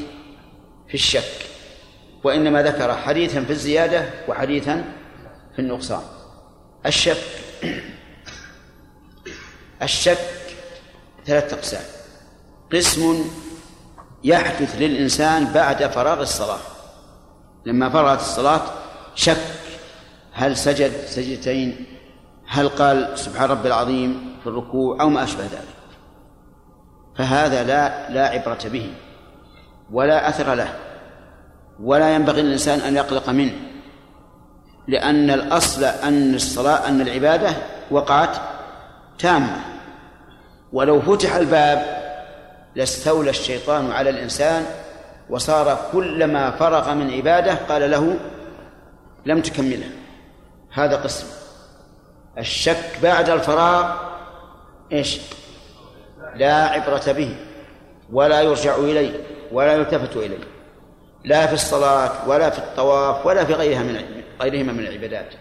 [0.88, 1.46] في الشك
[2.24, 4.84] وإنما ذكر حديثا في الزيادة وحديثا
[5.52, 6.02] في النقصان.
[6.86, 7.16] الشك.
[9.82, 10.18] الشك
[11.26, 11.82] ثلاثة أقسام.
[12.72, 13.24] قسم
[14.24, 16.60] يحدث للإنسان بعد فراغ الصلاة.
[17.66, 18.62] لما فرغت الصلاة
[19.14, 19.36] شك.
[20.32, 21.86] هل سجد سجدتين؟
[22.46, 25.76] هل قال سبحان ربي العظيم في الركوع أو ما أشبه ذلك؟
[27.18, 28.94] فهذا لا لا عبرة به
[29.90, 30.78] ولا أثر له.
[31.80, 33.71] ولا ينبغي للإنسان أن يقلق منه.
[34.88, 37.50] لأن الأصل أن الصلاة أن العبادة
[37.90, 38.36] وقعت
[39.18, 39.56] تامة.
[40.72, 42.02] ولو فتح الباب
[42.74, 44.64] لاستولى الشيطان على الإنسان
[45.30, 48.16] وصار كلما فرغ من عبادة قال له
[49.26, 49.90] لم تكملها
[50.72, 51.26] هذا قسم.
[52.38, 53.92] الشك بعد الفراغ
[54.92, 55.20] إيش؟
[56.36, 57.36] لا عبرة به
[58.12, 59.12] ولا يرجع إليه
[59.52, 60.44] ولا يلتفت إليه.
[61.24, 65.34] لا في الصلاة ولا في الطواف ولا في غيرها من غيرهما من العبادات.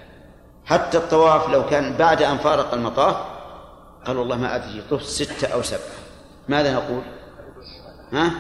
[0.66, 3.16] حتى الطواف لو كان بعد أن فارق المطاف
[4.06, 5.82] قال والله ما أدري طفت ستة أو سبعة.
[6.50, 7.02] ماذا نقول؟
[8.14, 8.32] ها؟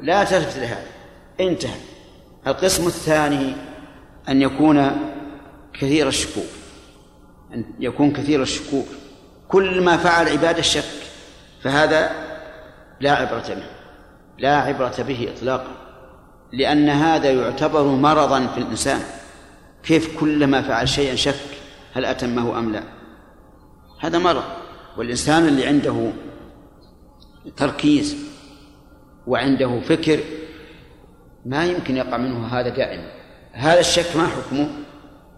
[0.00, 0.86] لا تلفت لهذا.
[1.40, 1.80] انتهى.
[2.46, 3.56] القسم الثاني
[4.28, 4.90] أن يكون
[5.74, 6.44] كثير الشكوك
[7.54, 8.86] أن يكون كثير الشكوك
[9.48, 10.84] كل ما فعل عبادة شك.
[11.62, 12.10] فهذا
[13.00, 13.66] لا عبرة به
[14.38, 15.72] لا عبرة به إطلاقا.
[16.52, 19.00] لأن هذا يعتبر مرضا في الإنسان.
[19.86, 21.34] كيف كلما فعل شيئا شك
[21.92, 22.82] هل أتمه أم لا.
[24.00, 24.44] هذا مرض
[24.96, 26.12] والإنسان اللي عنده
[27.56, 28.16] تركيز
[29.26, 30.20] وعنده فكر
[31.46, 33.12] ما يمكن يقع منه هذا دائما.
[33.52, 34.68] هذا الشك ما حكمه؟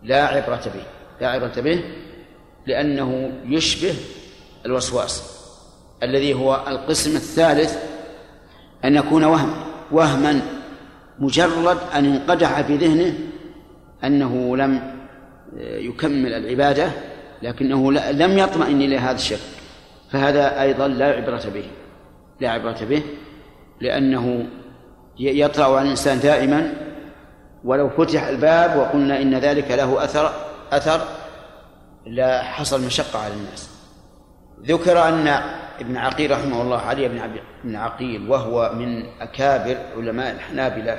[0.03, 0.83] لا عبرة به
[1.21, 1.85] لا عبرة به
[2.67, 3.95] لأنه يشبه
[4.67, 5.39] الوسواس
[6.03, 7.79] الذي هو القسم الثالث
[8.85, 9.51] أن يكون وهم
[9.93, 10.41] وهما
[11.19, 13.15] مجرد أن انقدح في ذهنه
[14.05, 14.81] أنه لم
[15.57, 16.91] يكمل العبادة
[17.43, 19.41] لكنه لم يطمئن إلى هذا الشك.
[20.11, 21.65] فهذا أيضا لا عبرة به.
[22.41, 23.03] لا عبرة به
[23.81, 24.47] لأنه
[25.19, 26.75] يطرأ على الإنسان دائما.
[27.65, 30.33] ولو فتح الباب وقلنا إن ذلك له أثر
[30.73, 31.01] أثر
[32.07, 33.71] لا حصل مشقة على الناس.
[34.63, 35.29] ذكر أن
[35.81, 40.99] ابن عقيل رحمه الله علي بن عبد بن عقيل وهو من أكابر علماء الحنابلة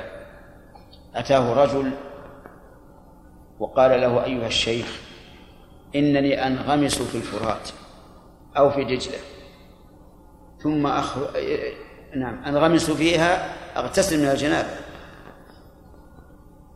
[1.14, 1.90] أتاه رجل
[3.60, 5.00] وقال له أيها الشيخ
[5.94, 7.68] إنني أنغمس في الفرات
[8.56, 9.18] أو في دجلة
[10.62, 11.30] ثم أخر...
[12.16, 14.70] نعم أنغمس فيها أغتسل من الجنابة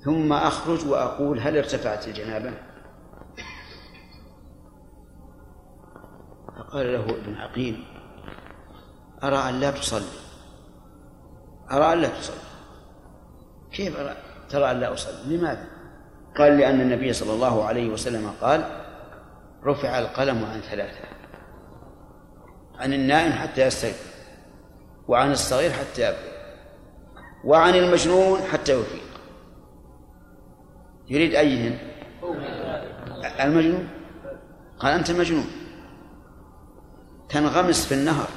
[0.05, 2.53] ثم أخرج وأقول هل ارتفعت الجنابة؟
[6.59, 7.85] فقال له ابن عقيل
[9.23, 10.05] أرى أن لا تصلي
[11.73, 12.37] أرى أن لا تصلي
[13.73, 14.17] كيف أرى؟
[14.49, 15.74] ترى أن لا أصلي لماذا؟
[16.37, 18.65] قال لأن النبي صلى الله عليه وسلم قال
[19.65, 20.99] رفع القلم عن ثلاثة
[22.79, 24.15] عن النائم حتى يستيقظ
[25.09, 26.35] وعن الصغير حتى يبلغ
[27.45, 29.03] وعن المجنون حتى يفيق.
[31.09, 31.79] يريد أيهن؟
[33.41, 33.89] المجنون؟
[34.79, 35.47] قال أنت مجنون
[37.29, 38.29] تنغمس في النهر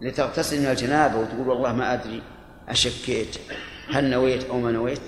[0.00, 2.22] لتغتسل من الجنابة وتقول والله ما أدري
[2.68, 3.36] أشكيت
[3.90, 5.00] هل نويت أو ما نويت؟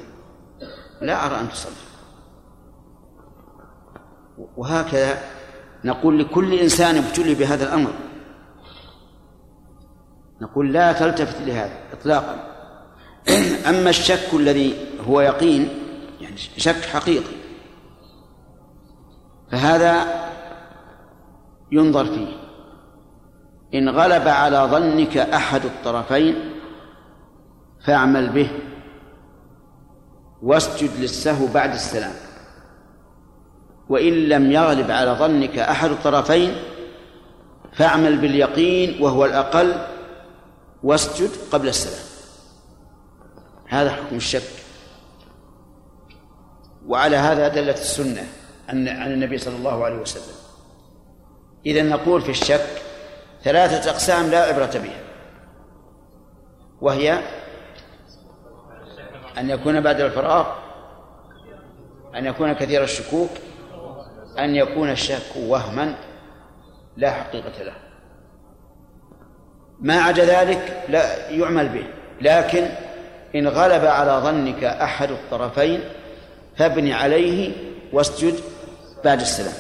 [1.00, 1.86] لا أرى أن تصلي
[4.56, 5.18] وهكذا
[5.84, 7.90] نقول لكل إنسان ابتلي بهذا الأمر.
[10.40, 12.36] نقول لا تلتفت لهذا إطلاقا.
[13.70, 14.76] أما الشك الذي
[15.08, 15.68] هو يقين
[16.20, 17.36] يعني شك حقيقي
[19.52, 20.06] فهذا
[21.72, 22.28] ينظر فيه.
[23.74, 26.52] إن غلب على ظنك أحد الطرفين
[27.86, 28.50] فاعمل به.
[30.42, 32.14] واسجد للسهو بعد السلام.
[33.88, 36.56] وإن لم يغلب على ظنك أحد الطرفين
[37.72, 39.74] فاعمل باليقين وهو الأقل
[40.82, 42.06] واسجد قبل السلام.
[43.68, 44.50] هذا حكم الشك.
[46.86, 48.24] وعلى هذا دلت السنة
[48.68, 50.34] عن النبي صلى الله عليه وسلم.
[51.66, 52.82] إذا نقول في الشك
[53.44, 55.00] ثلاثة أقسام لا عبرة بها.
[56.80, 57.22] وهي
[59.38, 60.46] أن يكون بعد الفراغ
[62.14, 63.30] أن يكون كثير الشكوك
[64.38, 65.94] أن يكون الشك وهما
[66.96, 67.72] لا حقيقة له.
[69.80, 71.86] ما عدا ذلك؟ لا يعمل به.
[72.20, 72.68] لكن
[73.34, 75.80] إن غلب على ظنك أحد الطرفين
[76.56, 77.52] فابن عليه
[77.92, 78.34] واسجد
[79.04, 79.54] بعد السلام.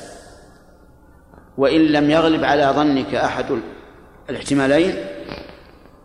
[1.58, 3.60] وإن لم يغلب على ظنك أحد
[4.30, 4.94] الاحتمالين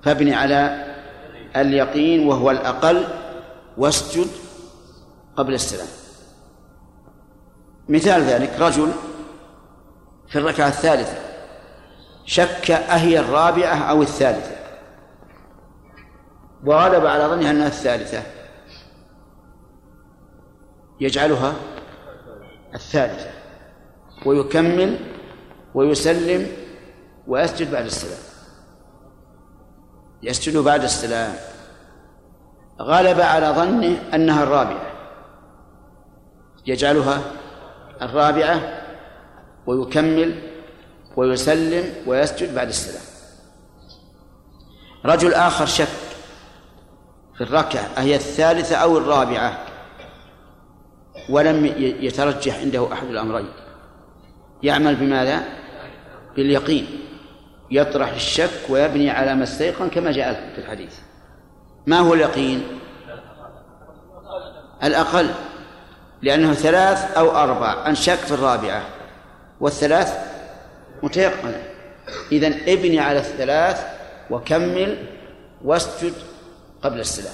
[0.04, 0.86] فابن على
[1.56, 3.04] اليقين وهو الأقل
[3.78, 4.28] واسجد
[5.36, 5.88] قبل السلام.
[7.90, 8.92] مثال ذلك رجل
[10.28, 11.18] في الركعة الثالثة
[12.26, 14.56] شك أهي الرابعة أو الثالثة
[16.66, 18.24] وغلب على ظنها أنها الثالثة.
[21.00, 21.54] يجعلها
[22.76, 23.32] الثالثة
[24.26, 25.00] ويكمل
[25.74, 26.48] ويسلم
[27.28, 28.20] ويسجد بعد السلام.
[30.24, 31.51] يسجد بعد السلام.
[32.82, 34.92] غلب على ظنه أنها الرابعة.
[36.66, 37.22] يجعلها
[38.02, 38.82] الرابعة
[39.66, 40.36] ويكمل
[41.16, 43.04] ويسلم ويسجد بعد السلام.
[45.06, 45.88] رجل آخر شك
[47.38, 49.66] في الركعة أهي الثالثة أو الرابعة؟
[51.30, 53.50] ولم يترجح عنده أحد الأمرين.
[54.64, 55.44] يعمل بماذا؟
[56.36, 56.88] باليقين.
[57.72, 61.00] يطرح الشك ويبني على ما استيقن كما جاء في الحديث.
[61.88, 62.80] ما هو اليقين؟
[64.84, 65.30] الأقل
[66.22, 68.84] لأنه ثلاث أو أربع أن شك في الرابعة.
[69.60, 70.32] والثلاث
[71.04, 71.64] متيقنة
[72.32, 73.86] إذا ابني على الثلاث
[74.30, 75.08] وكمل
[75.64, 76.14] واسجد
[76.82, 77.34] قبل السلام.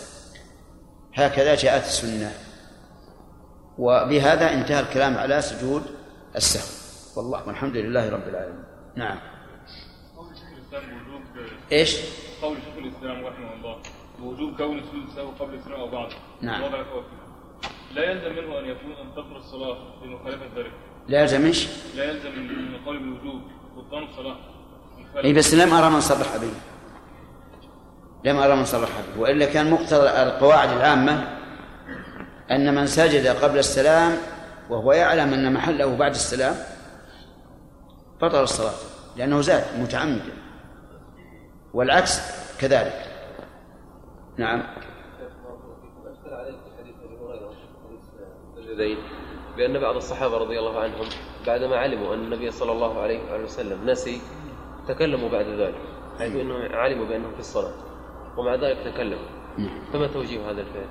[1.14, 2.32] هكذا جاءت السنة.
[3.78, 5.84] وبهذا انتهى الكلام على سجود
[6.36, 6.78] السهو.
[7.16, 8.64] والله والحمد لله رب العالمين.
[8.96, 9.20] نعم.
[10.18, 11.22] قول شيخ الإسلام وجوب
[11.72, 11.98] إيش؟
[12.42, 13.82] قول شيخ الإسلام رحمه الله.
[14.24, 16.10] وجوب كون سجود السهو قبل السلام أو بعد
[16.42, 16.64] نعم.
[16.64, 16.84] وضع
[17.96, 20.72] لا يلزم منه أن يكون أن تقرأ الصلاة بمخالفه ذلك.
[21.08, 23.42] لا يلزم إيش؟ لا يلزم من القول بالوجوب
[23.78, 24.38] بطلان الصلاة.
[25.24, 26.52] اي بس لم أرى من صرح به.
[28.24, 29.22] لم أرى من صرح به.
[29.22, 31.38] وإلا كان مقتضى القواعد العامة
[32.52, 34.18] أن من سجد قبل السلام
[34.70, 36.56] وهو يعلم أن محله بعد السلام
[38.22, 38.74] بطل الصلاة
[39.18, 40.34] لأنه زاد متعمدا
[41.74, 42.22] والعكس
[42.60, 43.56] كذلك نعم أشكل عليك في حديث ابي هريره
[44.08, 44.27] حديث
[48.58, 48.98] الجدين
[49.58, 51.06] بأن بعض الصحابة رضي الله عنهم
[51.48, 54.22] بعدما علموا أن النبي صلى الله عليه وآله وسلم نسي
[54.88, 55.82] تكلموا بعد ذلك.
[56.20, 57.74] حيث انهم علموا بأنهم في الصلاة
[58.38, 59.30] ومع ذلك تكلموا.
[59.58, 59.82] نعم.
[59.94, 60.86] فما توجيه هذا الفعل؟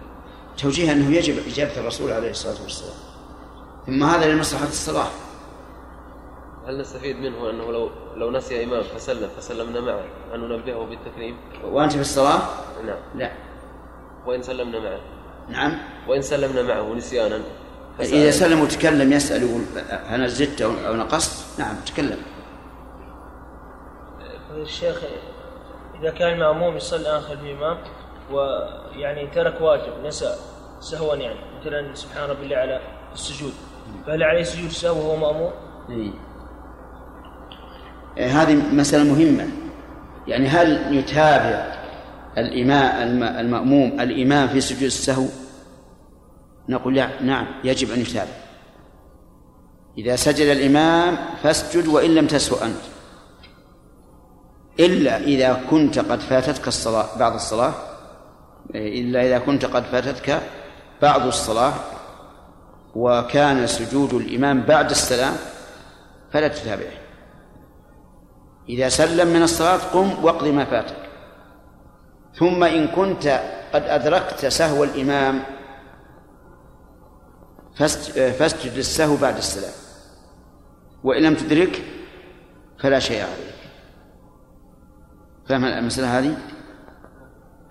[0.59, 2.99] توجيه أنه يجب إجابة الرسول عليه الصلاة والسلام.
[3.87, 5.09] ثم هذا لمصلحة الصلاة.
[6.67, 10.05] هل نستفيد منه أنه لو لو نسي إمام فسلم فسلمنا معه
[10.35, 12.41] أن ننبهه بالتكريم؟ وأنت في الصلاة؟
[12.87, 12.99] نعم.
[13.15, 13.33] لا.
[14.27, 15.01] وإن سلمنا معه.
[15.49, 15.79] نعم.
[16.09, 17.41] وإن سلمنا معه نسيانا
[18.01, 22.19] إذا سلم وتكلم يسأل يقول أنا زدت أو أو نقصت؟ نعم تكلم.
[24.57, 25.03] الشيخ
[26.01, 27.79] إذا كان المأموم يصلي آخر الإمام
[28.33, 30.35] ويعني ترك واجب نسى
[30.81, 33.53] سهوا يعني مثلا سبحان ربي الأعلى في السجود
[34.07, 35.53] فهل عليه سجود سهو وهو مأموم؟
[35.91, 36.11] إيه.
[38.19, 39.49] إيه، هذه مسألة مهمة.
[40.27, 41.77] يعني هل يتابع
[42.39, 45.27] الإمام الم- المأموم الإمام في سجود السهو؟
[46.69, 48.31] نقول نعم يجب أن يتابع.
[49.99, 52.81] إذا سجد الإمام فاسجد وإن لم تسهو أنت.
[54.81, 57.73] إلا إذا كنت قد فاتتك الصلاة بعض الصلاة
[58.75, 60.41] إلا إذا كنت قد فاتتك
[61.03, 61.73] بعض الصلاة
[62.95, 65.33] وكان سجود الإمام بعد السلام
[66.33, 67.06] فلا تتابعه.
[68.69, 70.97] إذا سلم من الصلاة قم واقض ما فاتك
[72.35, 73.41] ثم إن كنت
[73.73, 75.43] قد أدركت سهو الإمام
[78.39, 79.73] فاسجد للسهو بعد السلام
[81.05, 81.83] وإن لم تدرك
[82.79, 83.57] فلا شيء عليك
[85.49, 86.37] فاهم المسألة هذه؟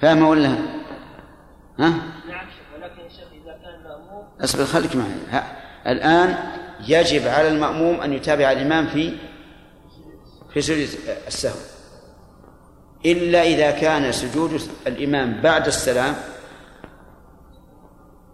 [0.02, 0.58] فاهمة ولا ها؟
[1.80, 2.00] نعم
[2.76, 5.43] ولكن يا شيخ إذا كان المأموم اصبر خليك معي.
[5.88, 6.38] الآن
[6.88, 9.18] يجب على المأموم أن يتابع الإمام في
[10.56, 10.88] في سجود
[11.28, 11.60] السهو.
[13.06, 16.16] إلا إذا كان سجود الإمام بعد السلام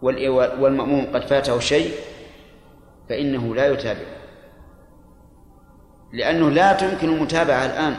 [0.02, 1.94] وال- والمأموم قد فاته شيء
[3.10, 4.06] فإنه لا يتابع.
[6.14, 7.96] لأنه لا تمكن المتابعة الآن.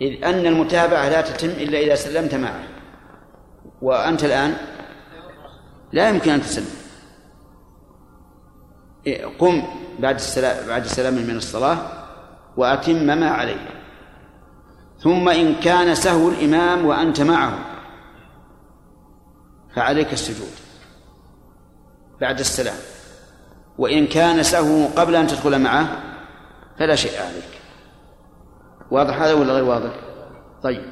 [0.00, 2.62] إذ أن المتابعة لا تتم إلا إذا سلمت معه.
[3.82, 4.56] وأنت الآن
[5.92, 6.78] لا يمكن أن تسلم.
[9.06, 9.62] إيه، قم
[9.98, 11.97] بعد السلام بعد السلام من الصلاة.
[12.58, 13.68] وأتم ما عليك
[15.02, 17.58] ثم إن كان سهو الإمام وأنت معه
[19.76, 20.52] فعليك السجود
[22.20, 22.76] بعد السلام.
[23.78, 25.88] وإن كان سهو قبل أن تدخل معه
[26.78, 27.60] فلا شيء عليك.
[28.90, 29.90] واضح هذا ولا غير واضح؟
[30.62, 30.82] طيب.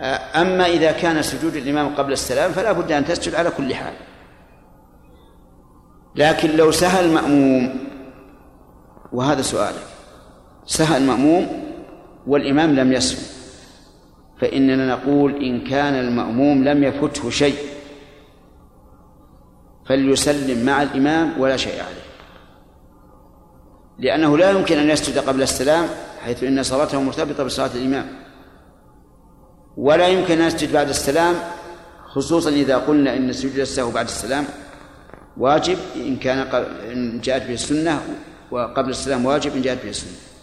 [0.00, 3.94] آه، أما إذا كان سجود الإمام قبل السلام فلا بد أن تسجد على كل حال.
[6.14, 7.88] لكن لو سهى المأموم
[9.12, 9.93] وهذا سؤالك
[10.66, 11.46] سهى المأموم
[12.26, 13.34] والإمام لم يسهو
[14.40, 17.56] فإننا نقول إن كان المأموم لم يفته شيء
[19.86, 22.04] فليسلم مع الإمام ولا شيء عليه.
[23.98, 25.88] لأنه لا يمكن أن يسجد قبل السلام
[26.20, 28.06] حيث إن صلاته مرتبطة بصلاة الإمام.
[29.76, 31.34] ولا يمكن أن يسجد بعد السلام
[32.06, 34.44] خصوصا إذا قلنا إن سجود السهو بعد السلام.
[35.36, 36.38] واجب إن كان
[36.92, 38.02] إن جاءت به السنة
[38.50, 40.33] وقبل السلام واجب إن جاءت به السنة.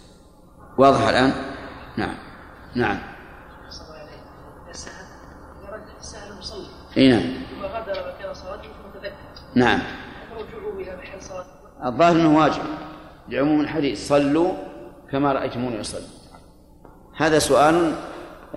[0.78, 1.32] واضح الآن؟
[1.96, 2.14] نعم.
[2.74, 2.98] نعم.
[6.96, 7.22] إي نعم.
[8.32, 8.68] صلاته
[9.54, 9.80] نعم.
[10.78, 11.50] إلى محل صلاته
[11.84, 12.62] الظاهر إنه واجب.
[13.28, 14.52] لعموم الحديث صلوا
[15.12, 16.06] كما رأيتموني أصلي.
[17.16, 17.94] هذا سؤال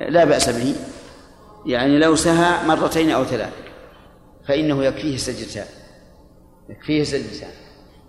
[0.02, 0.76] لا بأس به.
[1.66, 3.54] يعني لو سهى مرتين أو ثلاث
[4.48, 5.66] فإنه يكفيه سجدتان
[6.70, 7.52] يكفيه سجدتان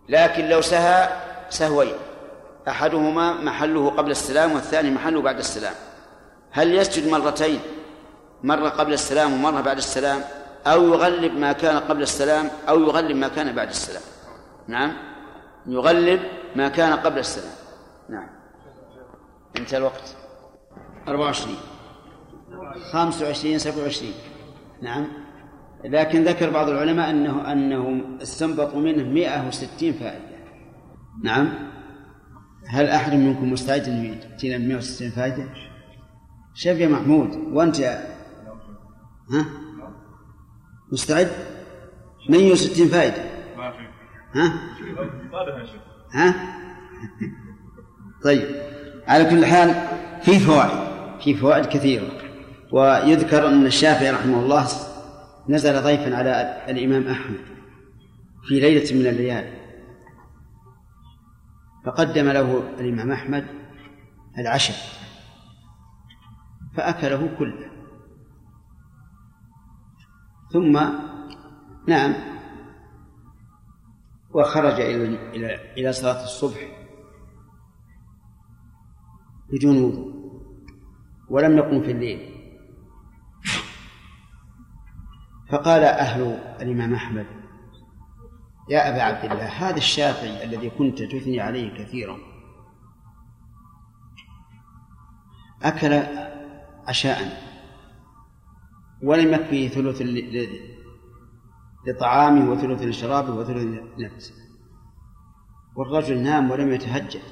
[0.09, 1.09] لكن لو سهى
[1.51, 1.95] سهوين.
[2.69, 5.75] أحدهما محله قبل السلام والثاني محله بعد السلام.
[6.51, 7.61] هل يسجد مرتين؟
[8.43, 10.21] مرة قبل السلام ومرة بعد السلام.
[10.67, 14.03] أو يغلب ما كان قبل السلام أو يغلب ما كان بعد السلام.
[14.69, 14.93] نعم؟
[15.67, 16.21] يغلب
[16.57, 17.55] ما كان قبل السلام.
[18.09, 18.29] نعم.
[19.57, 20.17] انتهى الوقت.
[21.09, 21.57] 24
[22.93, 24.13] 25 27
[24.83, 25.07] نعم.
[25.85, 30.37] لكن ذكر بعض العلماء أنه أنهم استنبطوا منه 160 فائدة.
[31.23, 31.53] نعم.
[32.69, 35.49] هل أحد منكم مستعد أن يأتينا ب 160 فائدة؟
[36.55, 37.81] شوف يا محمود وأنت؟
[39.31, 39.47] ها؟
[40.93, 41.29] مستعد؟
[42.29, 43.23] 160 فائدة.
[44.35, 44.53] ها؟
[46.13, 46.35] ها؟
[48.25, 48.47] طيب
[49.09, 49.75] على كل حال
[50.23, 50.87] في فوائد
[51.21, 52.09] في فوائد كثيرة.
[52.73, 54.67] ويذكر أن الشافعي رحمه الله
[55.49, 57.39] نزل ضيفا على الإمام أحمد
[58.49, 59.66] في ليلة من الليالي.
[61.87, 63.47] فقدم له الإمام أحمد
[64.39, 64.77] العشاء
[66.77, 67.71] فأكله كله.
[70.53, 70.73] ثم
[71.89, 72.15] نعم
[74.31, 76.59] وخرج إلى إلى صلاة الصبح
[79.53, 80.17] بدون وضوء
[81.31, 82.37] ولم يقم في الليل.
[85.51, 86.23] فقال أهل
[86.63, 87.27] الإمام أحمد
[88.69, 92.19] يا أبا عبد الله هذا الشافعي الذي كنت تثني عليه كثيرا.
[95.63, 96.03] أكل
[96.89, 97.43] عشاء
[99.03, 100.03] ولم يكفيه ثلث
[101.87, 104.35] لطعامه وثلث لشرابه وثلث لنفسه.
[105.77, 107.23] والرجل نام ولم يتهجد.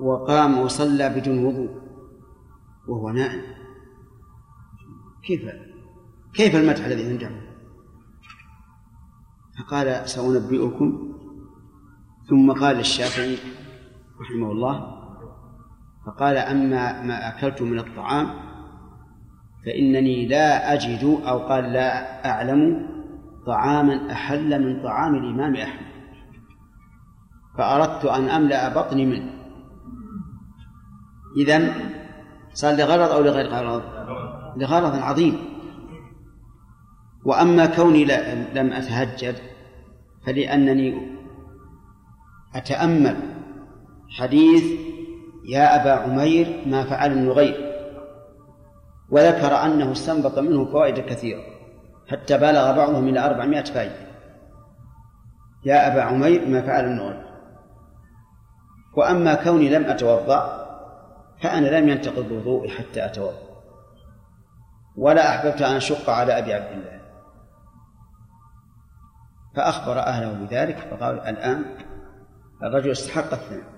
[0.00, 1.82] وقام وصلى بدون وضوء
[2.88, 3.42] وهو نائم.
[5.22, 5.42] كيف
[6.34, 7.41] كيف المدح الذي يندعه
[9.58, 11.12] فقال سأنبئكم.
[12.30, 13.36] ثم قال الشافعي
[14.20, 15.02] رحمه الله
[16.06, 18.26] فقال أما ما أكلت من الطعام
[19.66, 22.88] فإنني لا أجد أو قال لا أعلم
[23.46, 25.92] طعاما أحل من طعام الإمام أحمد
[27.58, 29.32] فأردت أن أملأ بطني منه.
[31.36, 31.74] إذن
[32.52, 33.82] صار لغرض أو لغير غرض؟
[34.56, 35.51] لغرض عظيم.
[37.24, 38.04] وأما كوني
[38.54, 39.36] لم أتهجد
[40.26, 41.12] فلأنني
[42.54, 43.16] أتأمل
[44.18, 44.64] حديث
[45.48, 47.72] يا أبا عمير ما فعل النغير
[49.10, 51.42] وذكر أنه استنبط منه فوائد كثيرة
[52.08, 54.12] حتى بلغ بعضهم إلى أربعمائة فائدة.
[55.64, 57.24] يا أبا عمير ما فعل النغير.
[58.96, 60.66] وأما كوني لم أتوضأ
[61.42, 63.52] فأنا لم ينتقض وضوئي حتى أتوضأ.
[64.96, 67.01] ولا أحببت أن أشق على أبي عبد الله.
[69.56, 71.64] فأخبر أهله بذلك فقال الآن
[72.62, 73.72] الرجل استحق الثناء.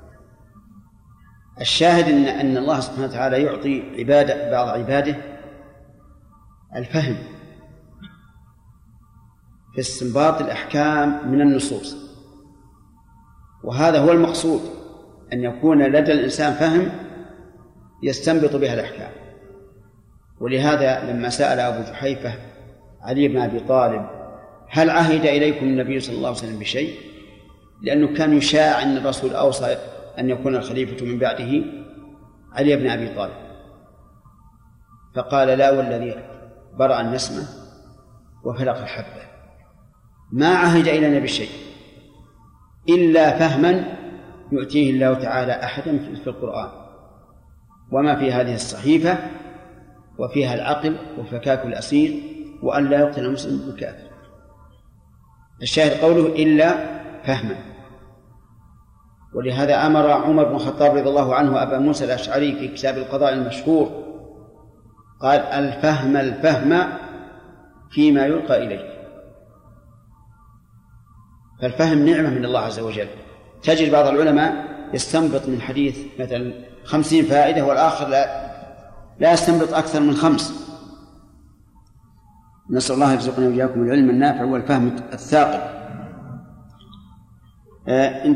[1.61, 5.17] الشاهد ان إن الله سبحانه وتعالى يعطي عباده بعض عباده
[6.77, 7.17] الفهم
[9.75, 11.97] في استنباط الأحكام من النصوص.
[13.65, 14.61] وهذا هو المقصود
[15.33, 16.91] أن يكون لدى الإنسان فهم
[18.03, 19.11] يستنبط بها الأحكام.
[20.41, 22.35] ولهذا لما سأل أبو جحيفة
[23.03, 24.24] علي بن أبي طالب
[24.69, 26.95] هل عهد إليكم النبي صلى الله عليه وسلم بشيء؟
[27.83, 29.77] لأنه كان يشاع أن الرسول أوصى
[30.19, 31.65] أن يكون الخليفة من بعده
[32.53, 33.45] علي بن أبي طالب.
[35.17, 36.15] فقال لا والذي
[36.79, 37.49] برأ النسمة
[38.45, 39.25] وفلق الحبة
[40.33, 41.49] ما عهد إلينا بشيء
[42.89, 43.97] إلا فهما
[44.53, 46.69] يؤتيه الله تعالى أحدا في القرآن.
[47.93, 49.19] وما في هذه الصحيفة
[50.19, 52.23] وفيها العقل وفكاك الأسير
[52.63, 54.04] وأن لا يقتل المسلم بالكافر.
[55.65, 56.75] الشاهد قوله إلا
[57.25, 57.57] فهما.
[59.35, 64.05] ولهذا أمر عمر بن الخطاب رضي الله عنه أبا موسى الأشعري في كتاب القضاء المشهور
[65.21, 66.93] قال الفهم الفهم
[67.91, 68.95] فيما يلقى إليك
[71.63, 73.09] فالفهم نعمة من الله عز وجل.
[73.63, 76.53] تجد بعض العلماء يستنبط من حديث مثلا
[76.85, 78.51] خمسين فائدة والآخر لا
[79.21, 80.74] لا يستنبط أكثر من خمس.
[82.71, 85.61] نسأل الله يرزقنا وإياكم العلم النافع والفهم الثاقب.
[87.89, 88.35] آه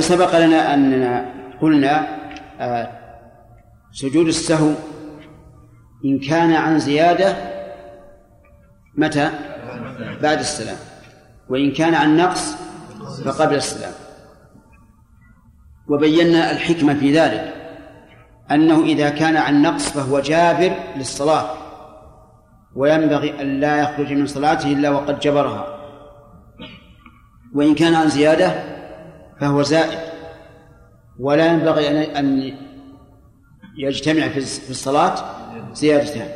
[0.00, 2.06] سبق لنا أننا قلنا
[2.60, 2.88] آه
[3.92, 4.70] سجود السهو
[6.04, 7.36] إن كان عن زيادة
[8.94, 9.30] متى؟
[10.22, 10.76] بعد السلام.
[11.48, 12.56] وإن كان عن نقص
[13.24, 13.92] فقبل السلام.
[15.88, 17.54] وبينا الحكمة في ذلك
[18.50, 21.63] أنه إذا كان عن نقص فهو جابر للصلاة.
[22.76, 25.66] وينبغي أن لا يخرج من صلاته إلا وقد جبرها.
[27.54, 28.54] وإن كان عن زيادة
[29.40, 29.98] فهو زائد.
[31.20, 32.54] ولا ينبغي أن
[33.78, 35.14] يجتمع في الصلاة
[35.72, 36.28] زيادتان.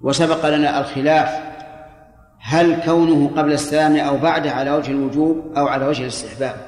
[0.00, 1.28] وسبق لنا الخلاف
[2.40, 6.66] هل كونه قبل السلام أو بعده على وجه الوجوب أو على وجه الاستحباب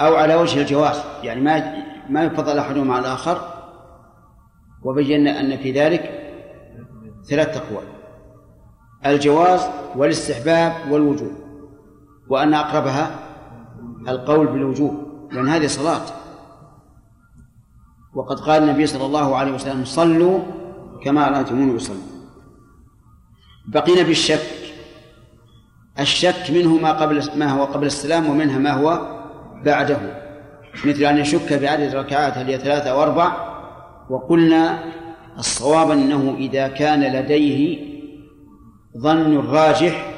[0.00, 1.02] أو على وجه الجواز.
[1.22, 1.74] يعني ما
[2.08, 3.57] ما يفضل أحدهما على الآخر.
[4.88, 6.02] وبينا أن في ذلك
[7.28, 7.84] ثلاث أقوال.
[9.06, 9.60] الجواز
[9.96, 11.32] والاستحباب والوجوب
[12.28, 13.18] وأن أقربها
[14.08, 14.94] القول بالوجوب
[15.32, 16.02] لأن هذه صلاة.
[18.14, 20.40] وقد قال النبي صلى الله عليه وسلم صلوا
[21.04, 21.96] كما رأيتموني أصلي.
[23.68, 24.40] بقينا بالشك.
[26.00, 29.18] الشك منه ما قبل ما هو قبل السلام ومنها ما هو
[29.64, 29.98] بعده.
[30.84, 33.47] مثل أن يشك بعدد ركعات هل هي ثلاثة أو أربع
[34.10, 34.84] وقلنا
[35.38, 37.88] الصواب أنه إذا كان لديه
[38.98, 40.14] ظن راجح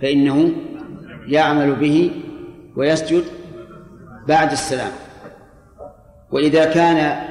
[0.00, 0.52] فإنه
[1.26, 2.10] يعمل به
[2.76, 3.24] ويسجد
[4.28, 4.92] بعد السلام.
[6.32, 7.30] وإذا كان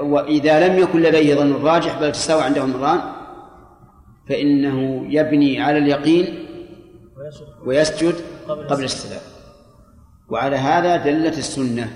[0.00, 3.00] وإذا لم يكن لديه ظن راجح بل تساوى عنده امران
[4.28, 6.46] فإنه يبني على اليقين
[7.66, 8.14] ويسجد
[8.48, 9.22] قبل السلام.
[10.30, 11.92] وعلى هذا دلت السنة.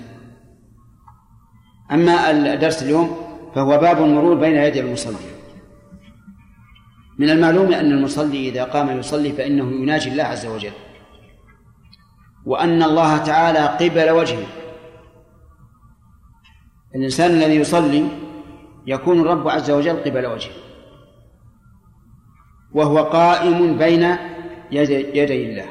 [1.92, 5.16] أما الدرس اليوم فهو باب المرور بين يدي المصلي.
[7.18, 10.72] من المعلوم أن المصلي إذا قام يصلي فإنه يناجي الله عز وجل.
[12.46, 14.46] وأن الله تعالى قبل وجهه.
[16.94, 18.08] الإنسان الذي يصلي
[18.86, 20.52] يكون الرب عز وجل قبل وجهه.
[22.72, 24.16] وهو قائم بين
[24.72, 25.66] يدي, الله.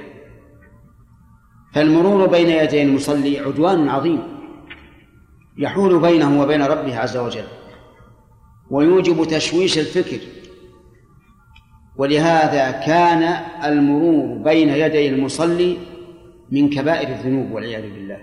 [1.73, 4.23] فالمرور بين يدي المصلي عدوان عظيم.
[5.57, 7.47] يحول بينه وبين ربه عز وجل.
[8.71, 10.19] ويوجب تشويش الفكر.
[11.97, 13.23] ولهذا كان
[13.63, 15.77] المرور بين يدي المصلي
[16.51, 18.17] من كبائر الذنوب والعياذ بالله.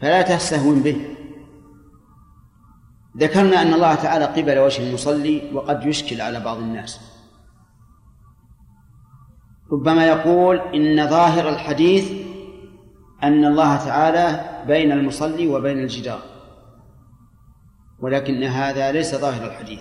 [0.00, 0.96] فلا تستهون به.
[3.18, 7.00] ذكرنا أن الله تعالى قبل وجه المصلي وقد يشكل على بعض الناس.
[9.72, 12.12] ربما يقول إن ظاهر الحديث
[13.22, 16.33] أن الله تعالى بين المصلي وبين الجدار.
[18.04, 19.80] ولكن هذا ليس ظاهر الحديث.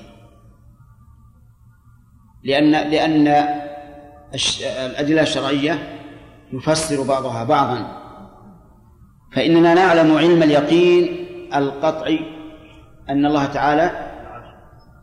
[2.43, 3.27] لأن لأن
[4.85, 5.99] الأدلة الشرعية
[6.53, 8.01] يفسر بعضها بعضا.
[9.35, 12.19] فإننا نعلم علم اليقين القطعي
[13.09, 13.91] أن الله تعالى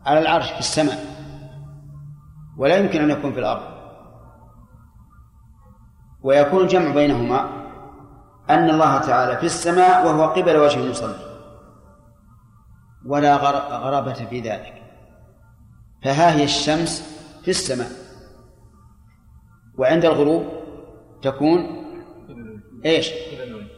[0.05, 1.05] على العرش في السماء
[2.57, 3.63] ولا يمكن أن يكون في الأرض.
[6.23, 7.49] ويكون الجمع بينهما
[8.49, 11.30] أن الله تعالى في السماء وهو قبل وجه المصلي.
[13.05, 13.35] ولا
[13.77, 14.73] غرابة في ذلك.
[16.03, 17.91] فها هي الشمس في السماء.
[19.77, 20.45] وعند الغروب
[21.21, 21.85] تكون
[22.85, 23.11] إيش؟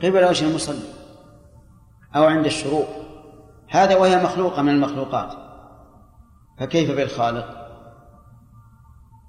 [0.03, 0.87] قبل وجه المصلي
[2.15, 2.87] أو عند الشروق.
[3.69, 5.33] هذا وهي مخلوقة من المخلوقات.
[6.59, 7.63] فكيف بالخالق؟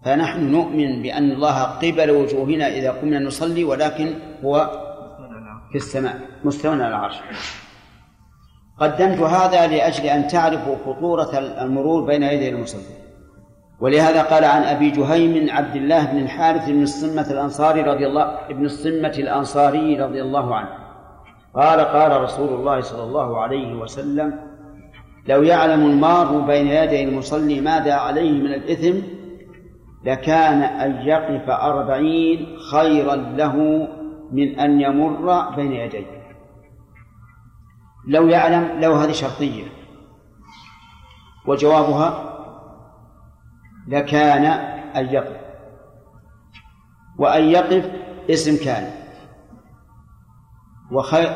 [0.05, 4.70] فنحن نؤمن بأن الله قبل وجوهنا إذا قمنا نصلي ولكن هو
[5.72, 7.16] في السماء مستوى على العرش.
[8.81, 13.05] قدمت هذا لأجل أن تعرفوا خطورة المرور بين يدي المصلي
[13.81, 18.64] ولهذا قال عن أبي جهيم عبد الله بن الحارث بن الصمة الأنصاري رضي الله ابن
[18.64, 20.68] الصمة الأنصاري رضي الله عنه.
[21.55, 24.41] قال قال رسول الله صلى الله عليه وسلم
[25.29, 28.99] لو يعلم المار بين يدي المصلي ماذا عليه من الإثم
[30.05, 33.89] لكان أن يقف أربعين خيرا له
[34.33, 36.14] من أن يمر بين يديه.
[38.07, 39.65] لو يعلم لو هذه شرطية.
[41.47, 42.35] وجوابها
[43.89, 44.45] لكان
[44.97, 45.41] أن يقف.
[47.19, 47.91] وأن يقف
[48.31, 48.91] اسم كان.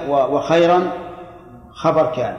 [0.09, 0.93] وخيرا
[1.71, 2.37] خبر كان.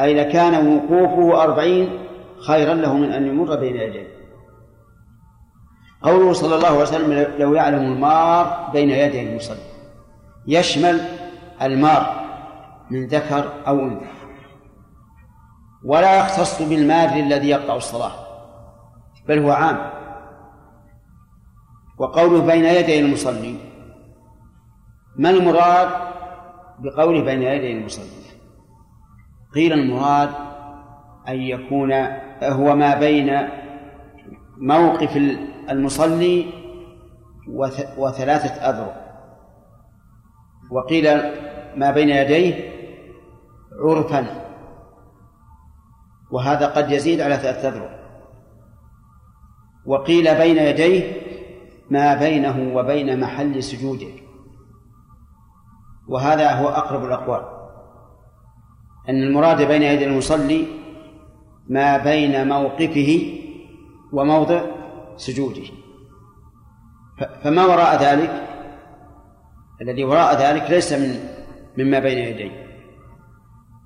[0.00, 2.08] أي لكان وقوفه أربعين
[2.46, 4.18] خيرا له من أن يمر بين يديه.
[6.02, 9.58] قوله صلى الله عليه وسلم لو يعلم المار بين يدي المصلي.
[10.46, 11.00] يشمل
[11.62, 12.17] المار.
[12.90, 14.06] من ذكر أو أنثى.
[15.84, 18.12] ولا يختص بالمار الذي يقطع الصلاة
[19.28, 19.90] بل هو عام.
[21.98, 23.56] وقوله بين يدي المصلي
[25.16, 25.88] ما المراد
[26.78, 28.28] بقوله بين يدي المصلي؟
[29.54, 30.30] قيل المراد
[31.28, 31.92] أن يكون
[32.42, 33.48] هو ما بين
[34.58, 35.16] موقف
[35.70, 36.46] المصلي
[37.98, 39.08] وثلاثة أذرع.
[40.70, 41.04] وقيل
[41.76, 42.77] ما بين يديه
[43.78, 44.44] عرفا.
[46.30, 47.98] وهذا قد يزيد على ثلاثة أذرع.
[49.86, 51.22] وقيل بين يديه
[51.90, 54.12] ما بينه وبين محل سجوده.
[56.08, 57.42] وهذا هو أقرب الأقوال.
[59.08, 60.66] أن المراد بين يدي المصلي
[61.68, 63.40] ما بين موقفه
[64.12, 64.60] وموضع
[65.16, 65.62] سجوده.
[67.42, 68.48] فما وراء ذلك؟
[69.82, 71.28] الذي وراء ذلك ليس من
[71.78, 72.67] مما بين يديه.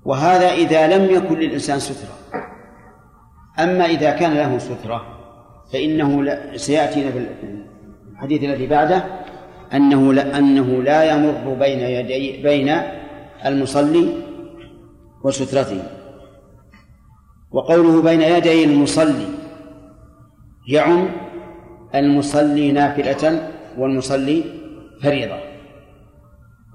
[0.05, 2.15] وهذا إذا لم يكن للإنسان سترة.
[3.59, 5.01] أما إذا كان له سترة
[5.73, 7.27] فإنه سيأتينا في
[8.13, 9.03] الحديث الذي بعده
[9.73, 12.77] أنه لا أنه لا يمر بين يدي بين
[13.45, 14.09] المصلي
[15.23, 15.83] وسترته.
[17.51, 19.27] وقوله بين يدي المصلي
[20.67, 21.09] يعم
[21.95, 24.43] المصلي نافلة والمصلي
[25.01, 25.37] فريضة.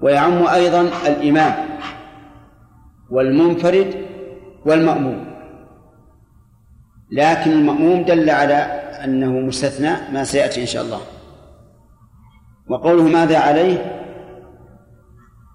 [0.01, 1.68] ويعم أيضا الإمام.
[3.11, 3.95] والمنفرد
[4.65, 5.25] والمأموم.
[7.11, 8.53] لكن المأموم دل على
[9.03, 11.01] أنه مستثنى ما سيأتي إن شاء الله.
[12.69, 14.05] وقوله ماذا عليه؟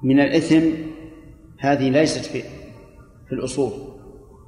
[0.05, 0.69] من الإثم
[1.59, 2.43] هذه ليست في
[3.29, 3.73] في الأصول.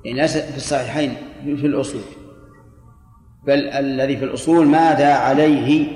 [0.04, 2.02] يعني ليست في الصحيحين في الأصول.
[3.46, 5.86] بل الذي في الأصول ماذا عليه؟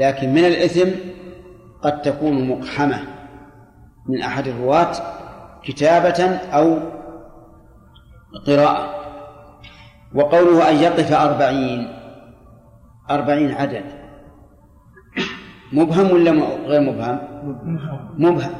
[0.00, 0.88] لكن من الإثم
[1.82, 3.00] قد تكون مقحمة
[4.08, 4.92] من أحد الرواة
[5.68, 6.78] كتابة أو
[8.46, 8.94] قراءة.
[10.14, 11.88] وقوله أن يقف أربعين
[13.10, 13.84] أربعين عدد.
[15.72, 16.30] مبهم ولا
[16.66, 17.18] غير مبهم؟
[18.18, 18.50] مبهم.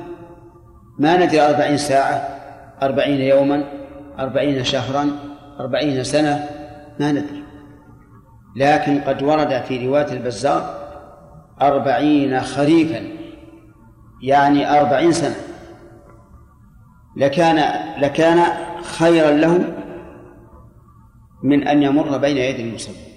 [0.99, 2.15] ما ندري أربعين ساعة
[2.83, 3.65] أربعين يوما
[4.19, 5.11] أربعين شهرا
[5.61, 6.49] أربعين سنة
[7.01, 7.43] ما ندري.
[8.57, 10.89] لكن قد ورد في رواية البزار
[11.63, 13.01] أربعين خريفا
[14.23, 15.48] يعني أربعين سنة.
[17.19, 17.57] لكان
[18.01, 18.45] لكان
[18.83, 19.75] خيرا له
[21.43, 23.09] من أن يمر بين يدي المصلي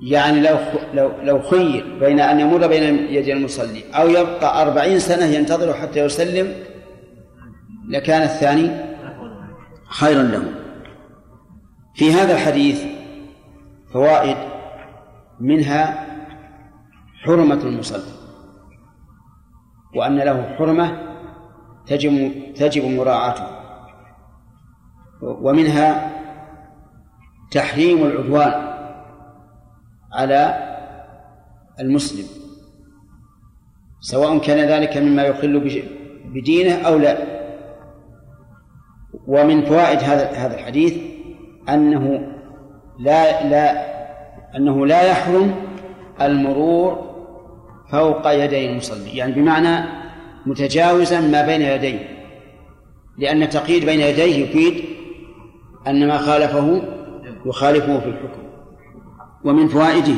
[0.00, 0.58] يعني لو
[0.94, 6.00] لو لو خير بين أن يمر بين يدي المصلي أو يبقى أربعين سنة ينتظر حتى
[6.00, 6.54] يسلم
[7.88, 8.70] لكان الثاني
[9.88, 10.42] خيرا له.
[11.94, 12.84] في هذا الحديث
[13.92, 14.36] فوائد
[15.40, 16.06] منها
[17.24, 18.12] حرمة المصلي
[19.94, 21.07] وأن له حرمة
[21.88, 23.46] تجب تجب مراعاته.
[25.22, 26.10] ومنها
[27.50, 28.52] تحريم العدوان
[30.12, 30.68] على
[31.80, 32.26] المسلم.
[34.00, 35.60] سواء كان ذلك مما يخل
[36.24, 37.18] بدينه أو لا.
[39.26, 40.96] ومن فوائد هذا هذا الحديث
[41.68, 42.32] أنه
[42.98, 43.88] لا لا
[44.56, 45.54] أنه لا يحرم
[46.20, 47.08] المرور
[47.90, 49.16] فوق يدي المصلي.
[49.16, 49.98] يعني بمعنى
[50.46, 52.18] متجاوزا ما بين يديه
[53.18, 54.84] لأن التقييد بين يديه يفيد
[55.86, 56.82] أن ما خالفه
[57.46, 58.42] يخالفه في الحكم.
[59.44, 60.14] ومن فوائده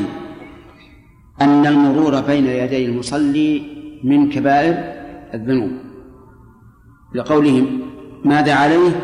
[1.40, 3.62] أن المرور بين يدي المصلي
[4.04, 4.74] من كبائر
[5.34, 5.70] الذنوب.
[7.14, 7.80] لقولهم
[8.24, 9.00] ماذا عليه؟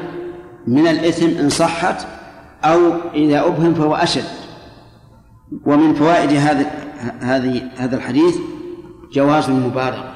[0.66, 2.06] من الإثم إن صحت
[2.64, 4.24] أو إذا أبهم فهو أشد.
[5.66, 6.66] ومن فوائد هذا
[7.20, 8.36] هذه هذا الحديث
[9.12, 10.15] جواز المبالغة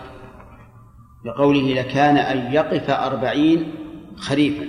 [1.24, 3.74] لقوله لكان أن يقف أربعين
[4.16, 4.66] خريفا.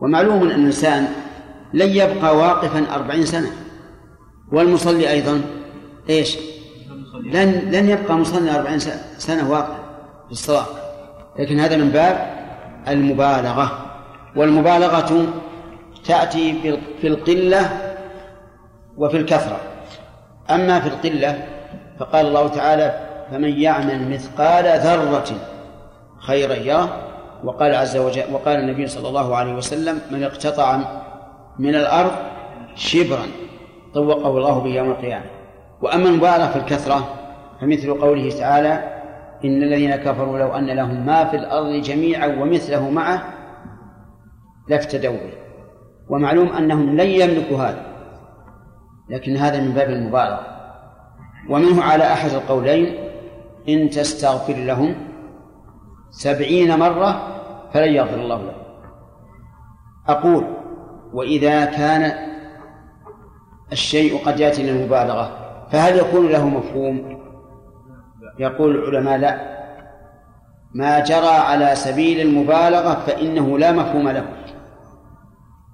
[0.00, 1.08] ومعلوم أن الإنسان
[1.74, 3.50] لن يبقى واقفا أربعين سنة.
[4.52, 5.40] والمصلي أيضا
[6.10, 6.38] إيش؟
[7.24, 8.78] لن لن يبقى مصلي أربعين
[9.18, 9.78] سنة واقفا
[10.26, 10.66] في الصلاة.
[11.38, 12.36] لكن هذا من باب
[12.88, 13.86] المبالغة.
[14.36, 15.26] والمبالغة
[16.04, 17.94] تأتي في القلة
[18.96, 19.60] وفي الكثرة.
[20.50, 21.46] أما في القلة
[21.98, 25.28] فقال الله تعالى فمن يعمل مثقال ذرة
[26.18, 27.02] خيرا يره.
[27.44, 30.78] وقال عز وجل وقال النبي صلى الله عليه وسلم من اقتطع
[31.58, 32.12] من الأرض
[32.74, 33.26] شبرا
[33.94, 35.24] طوقه الله به يوم القيامة.
[35.82, 37.08] وأما المبالغة في الكثرة
[37.60, 38.72] فمثل قوله تعالى
[39.44, 43.22] إن الذين كفروا لو أن لهم ما في الأرض جميعا ومثله معه
[44.68, 45.32] لافتدوا به.
[46.08, 47.82] ومعلوم أنهم لن يملكوا هذا
[49.10, 50.46] لكن هذا من باب المبالغة
[51.50, 53.05] ومنه على أحد القولين
[53.68, 54.94] إن تستغفر لهم
[56.10, 57.40] سبعين مرة
[57.74, 58.66] فلن يغفر الله لهم.
[60.08, 60.44] أقول
[61.12, 62.12] وإذا كان
[63.72, 65.30] الشيء قد يأتي للمبالغة
[65.72, 67.20] فهل يكون له مفهوم؟
[68.38, 69.56] يقول العلماء لا.
[70.74, 74.26] ما جرى على سبيل المبالغة فإنه لا مفهوم له.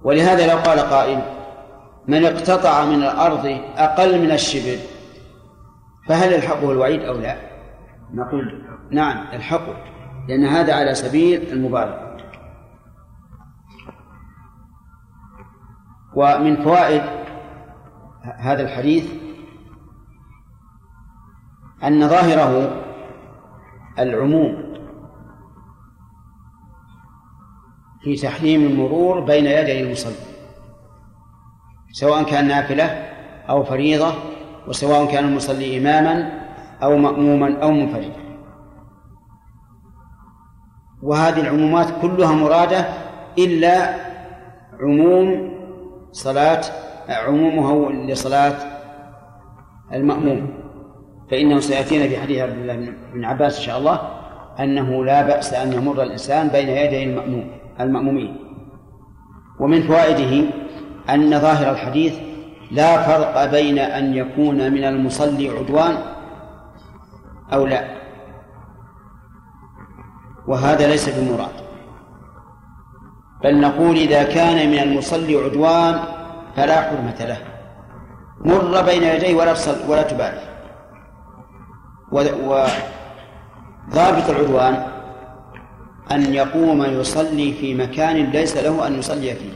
[0.03, 1.21] ولهذا لو قال قائل
[2.07, 4.77] من اقتطع من الأرض أقل من الشبر
[6.07, 7.52] فهل يلحقه الوعيد أو لا؟
[8.13, 9.75] نقول نعم يلحقه
[10.27, 12.17] لأن هذا على سبيل المبالغة.
[16.15, 17.01] ومن فوائد
[18.23, 19.11] هذا الحديث
[21.83, 22.83] أن ظاهره
[23.99, 24.73] العموم
[28.01, 30.33] في تحريم المرور بين يدي المصلي
[31.91, 32.83] سواء كان نافلة
[33.49, 34.13] أو فريضة
[34.67, 36.42] وسواء كان المصلي إماما
[36.83, 38.23] أو مأموما أو منفردا.
[41.03, 42.85] وهذه العمومات كلها مرادة
[43.37, 43.95] إلا
[44.81, 45.53] عموم
[46.11, 46.61] صلاة
[47.09, 48.55] عمومها لصلاة
[49.93, 50.47] المأموم.
[51.31, 53.99] فإنه سيأتينا في حديث عبد الله بن عباس إن شاء الله
[54.59, 58.37] أنه لا بأس أن يمر الإنسان بين يدي المأموم المأمومين.
[59.59, 60.47] ومن فوائده
[61.09, 62.19] أن ظاهر الحديث
[62.71, 66.12] لا فرق بين أن يكون من المصلي عدوان
[67.53, 67.97] أو لا؟
[70.47, 71.63] وهذا ليس بمراد.
[73.43, 75.99] بل نقول إذا كان من المصلي عدوان
[76.55, 77.37] فلا حرمة له.
[78.45, 80.53] مر بين يديه ولا تصل ولا تبالي.
[82.11, 82.69] وضابط
[84.29, 84.87] العدوان
[86.11, 89.53] أن يقوم يصلي في مكان ليس له أن يصلي فيه.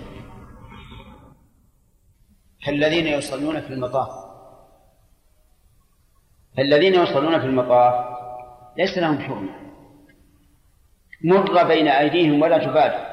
[2.65, 4.26] كالذين يصلون في المطاف.
[6.59, 8.17] الذين يصلون في المطاف
[8.77, 9.67] ليس لهم حرمة
[11.23, 13.07] مر بين أيديهم ولا تبالي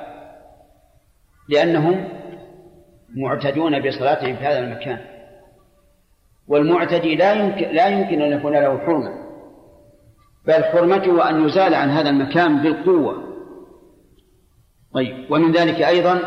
[1.48, 2.08] لأنهم
[3.16, 4.98] معتدون بصلاتهم في هذا المكان.
[6.48, 9.24] والمعتدي لا يمكن لا يمكن أن يكون له حرمة
[10.46, 13.34] بل حرمته أن يزال عن هذا المكان بالقوة.
[14.94, 16.20] طيب ومن ذلك أيضا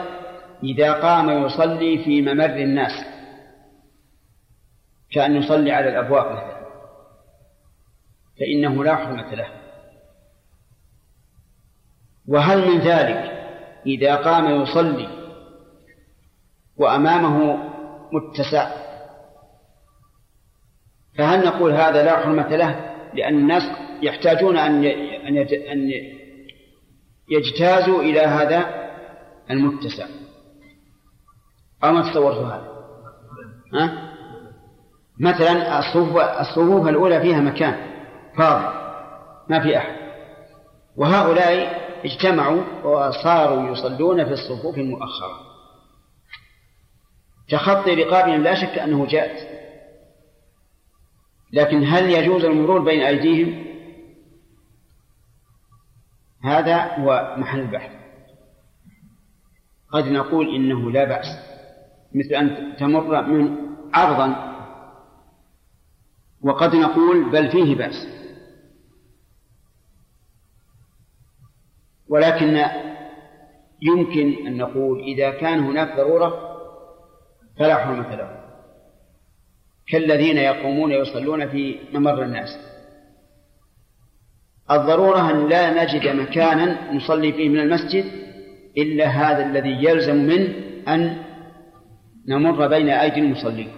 [0.64, 2.92] إذا قام يصلي في ممر الناس
[5.12, 6.57] كأن يصلي على الأبواب مثلا.
[8.40, 9.48] فإنه لا حرمة له.
[12.28, 13.38] وهل من ذلك
[13.86, 15.08] إذا قام يصلي
[16.78, 17.58] وأمامه
[18.12, 18.72] متسع؟
[21.18, 23.64] فهل نقول هذا لا حرمة له؟ لأن الناس
[24.02, 24.86] يحتاجون أن
[25.72, 25.92] أن
[27.30, 28.90] يجتازوا إلى هذا
[29.52, 30.08] المتسع.
[31.84, 32.68] أو ما تصورت هذا؟
[33.74, 34.14] ها؟
[35.20, 37.97] مثلا الصفوف الصفوف الأولى فيها مكان.
[38.38, 38.78] فاضي
[39.50, 39.98] ما في أحد.
[40.96, 45.48] وهؤلاء اجتمعوا وصاروا يصلون في الصفوف المؤخرة.
[47.50, 49.58] تخطي رقابهم لا شك أنه جائز
[51.54, 53.68] لكن هل يجوز المرور بين أيديهم؟
[56.44, 57.92] هذا هو محل البحث.
[59.92, 61.26] قد نقول إنه لا بأس.
[62.16, 63.58] مثل أن تمر من
[63.94, 64.54] عرضا
[66.42, 68.17] وقد نقول بل فيه بأس.
[72.10, 72.66] ولكن
[73.82, 76.58] يمكن أن نقول إذا كان هناك ضرورة
[77.60, 78.38] فلا حرمة له.
[79.88, 82.60] كالذين يقومون يصلون في ممر الناس.
[84.72, 88.06] الضرورة أن لا نجد مكانا نصلي فيه من المسجد
[88.78, 90.54] إلا هذا الذي يلزم منه
[90.88, 91.24] أن
[92.28, 93.72] نمر بين أيدي المصلين.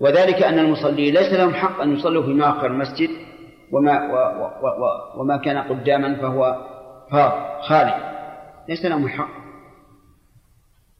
[0.00, 3.10] وذلك أن المصلين ليس لهم حق أن يصلوا في مؤخر المسجد
[3.72, 4.14] وما و
[4.62, 6.66] و و وما كان قداما فهو
[7.10, 8.16] فاض خالي.
[8.68, 9.28] ليس لهم حق.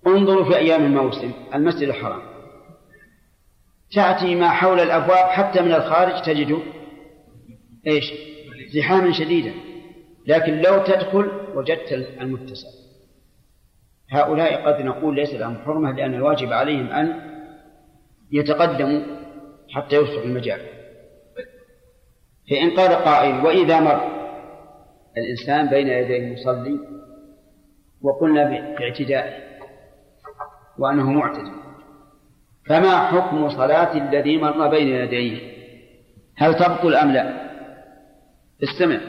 [0.07, 2.23] انظروا في أيام الموسم المسجد الحرام.
[3.93, 6.59] تأتي ما حول الأبواب حتى من الخارج تجد
[7.87, 8.12] إيش؟
[8.75, 9.53] زحاما شديدا.
[10.27, 12.69] لكن لو تدخل وجدت المتسع.
[14.11, 17.21] هؤلاء قد نقول ليس لهم حرمة لأن الواجب عليهم أن
[18.33, 19.01] يتقدموا
[19.71, 20.76] حتى يوسع المجال.
[22.51, 24.17] فإن قال قائل وإذا مر.
[25.19, 26.79] الإنسان بين يدي المصلي
[28.03, 28.45] وقلنا
[28.79, 29.47] باعتدائه
[30.79, 31.53] وأنه معتدل
[32.69, 35.39] فما حكم صلاة الذي مر بين يديه؟
[36.37, 37.51] هل تبطل أم لا؟
[38.63, 39.01] استمع.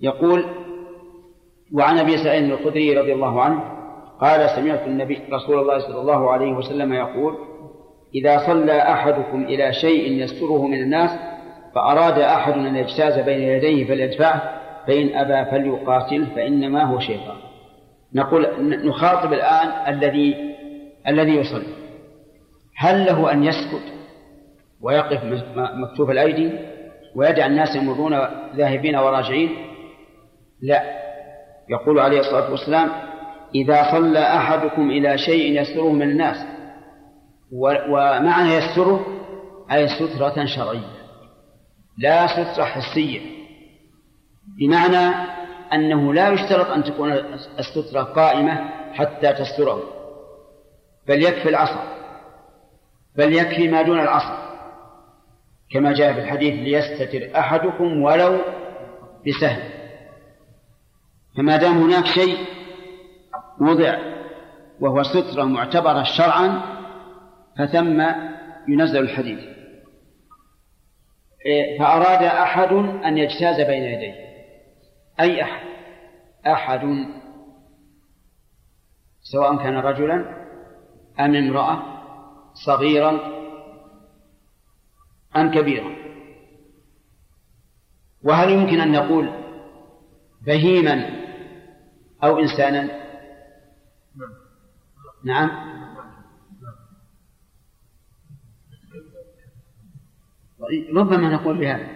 [0.00, 0.44] يقول
[1.74, 3.78] وعن أبي سعيد الخدري رضي الله عنه
[4.20, 7.34] قال سمعت النبي رسول الله صلى الله عليه وسلم يقول
[8.14, 11.27] إذا صلى أحدكم إلى شيء يستره من الناس
[11.78, 17.36] فأراد أحد أن يجتاز بين يديه فليدفعه فإن أبى فليقاتل فإنما هو شيطان.
[18.14, 18.46] نقول
[18.88, 20.54] نخاطب الآن الذي
[21.08, 21.74] الذي يصلي.
[22.76, 23.92] هل له أن يسكت
[24.82, 25.20] ويقف
[25.56, 26.52] مكتوف الأيدي
[27.16, 28.18] ويدع الناس يمرون
[28.56, 29.50] ذاهبين وراجعين؟
[30.62, 30.82] لا.
[31.68, 32.88] يقول عليه الصلاة والسلام
[33.54, 36.36] إذا صلى أحدكم إلى شيء يستره من الناس
[37.52, 39.06] ومعنى يستره
[39.72, 40.97] أي سترة شرعية.
[41.98, 43.20] لا سترة حسية.
[44.58, 45.14] بمعنى
[45.72, 47.12] أنه لا يشترط أن تكون
[47.58, 49.82] السترة قائمة حتى تستره.
[51.08, 51.80] بل يكفي العصر
[53.16, 54.48] بل يكفي ما دون العصر
[55.70, 58.38] كما جاء في الحديث ليستتر أحدكم ولو
[59.26, 59.62] بسهل
[61.36, 62.38] فما دام هناك شيء
[63.60, 63.98] وضع
[64.80, 66.60] وهو سترة معتبرة شرعا
[67.58, 68.02] فثم
[68.68, 69.57] ينزل الحديث.
[71.78, 72.72] فأراد أحد
[73.04, 74.14] أن يجتاز بين يديه.
[75.20, 75.66] أي أحد؟
[76.46, 77.06] أحد.
[79.22, 80.14] سواء كان رجلا
[81.20, 81.82] أم امرأة
[82.54, 83.20] صغيرا
[85.36, 85.96] أم كبيرا.
[88.22, 89.30] وهل يمكن أن نقول
[90.46, 91.10] بهيما
[92.24, 93.08] أو إنسانا؟
[95.24, 95.67] نعم.
[100.96, 101.86] ربما نقول بهذا.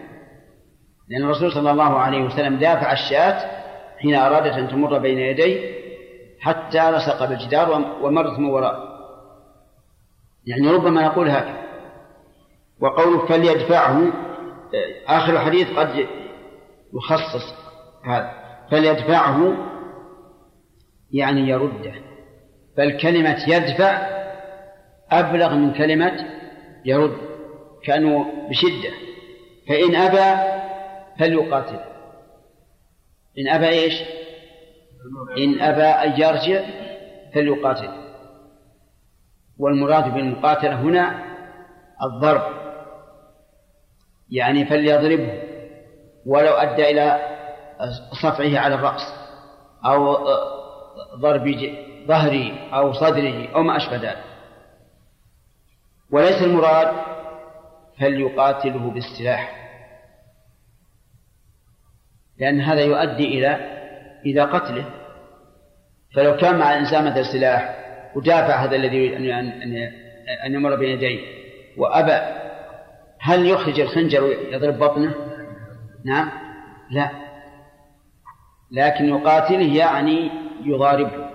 [1.09, 3.51] لأن الرسول صلى الله عليه وسلم دافع الشاة
[3.99, 5.83] حين أرادت أن تمر بين يديه
[6.41, 7.71] حتى لصق بالجدار
[8.03, 8.93] ومرت من وراء
[10.47, 11.63] يعني ربما نقول هكذا.
[12.81, 14.13] وقوله فليدفعه
[15.07, 16.07] آخر الحديث قد
[16.95, 17.55] يخصص
[18.05, 18.31] هذا.
[18.71, 19.57] فليدفعه
[21.13, 21.93] يعني يرده.
[22.79, 24.09] بل كلمة يدفع
[25.11, 26.13] أبلغ من كلمة
[26.85, 27.32] يرد.
[27.85, 28.91] كأنه بشدة.
[29.69, 30.53] فإن أبى
[31.19, 31.81] فليقاتل.
[33.39, 34.03] إن أبى إيش؟
[35.39, 36.65] إن أبى أن يرجع
[37.35, 37.89] فليقاتل.
[39.59, 41.25] والمراد بالمقاتلة هنا
[42.03, 42.43] الضرب.
[44.31, 45.43] يعني فليضربه.
[46.27, 47.21] ولو أدى إلى
[48.23, 49.15] صفعه على الرأس
[49.87, 50.17] أو
[51.17, 51.75] ضرب
[52.07, 54.25] ظهره أو صدره أو ما أشبه ذلك.
[56.11, 56.89] وليس المراد
[58.01, 59.63] فليقاتله بالسلاح؟
[62.39, 63.55] لأن هذا يؤدي إلى
[64.27, 64.85] إلى قتله.
[66.15, 67.79] فلو كان مع الإنسان مثل سلاح
[68.15, 69.93] ودافع هذا الذي يريد أن
[70.47, 71.21] أن يمر بين يديه
[71.77, 72.43] وأبى
[73.21, 75.15] هل يخرج الخنجر ويضرب بطنه؟
[76.05, 76.31] نعم.
[76.91, 77.11] لا.
[78.71, 80.31] لكن يقاتله يعني
[80.65, 81.31] يضاربه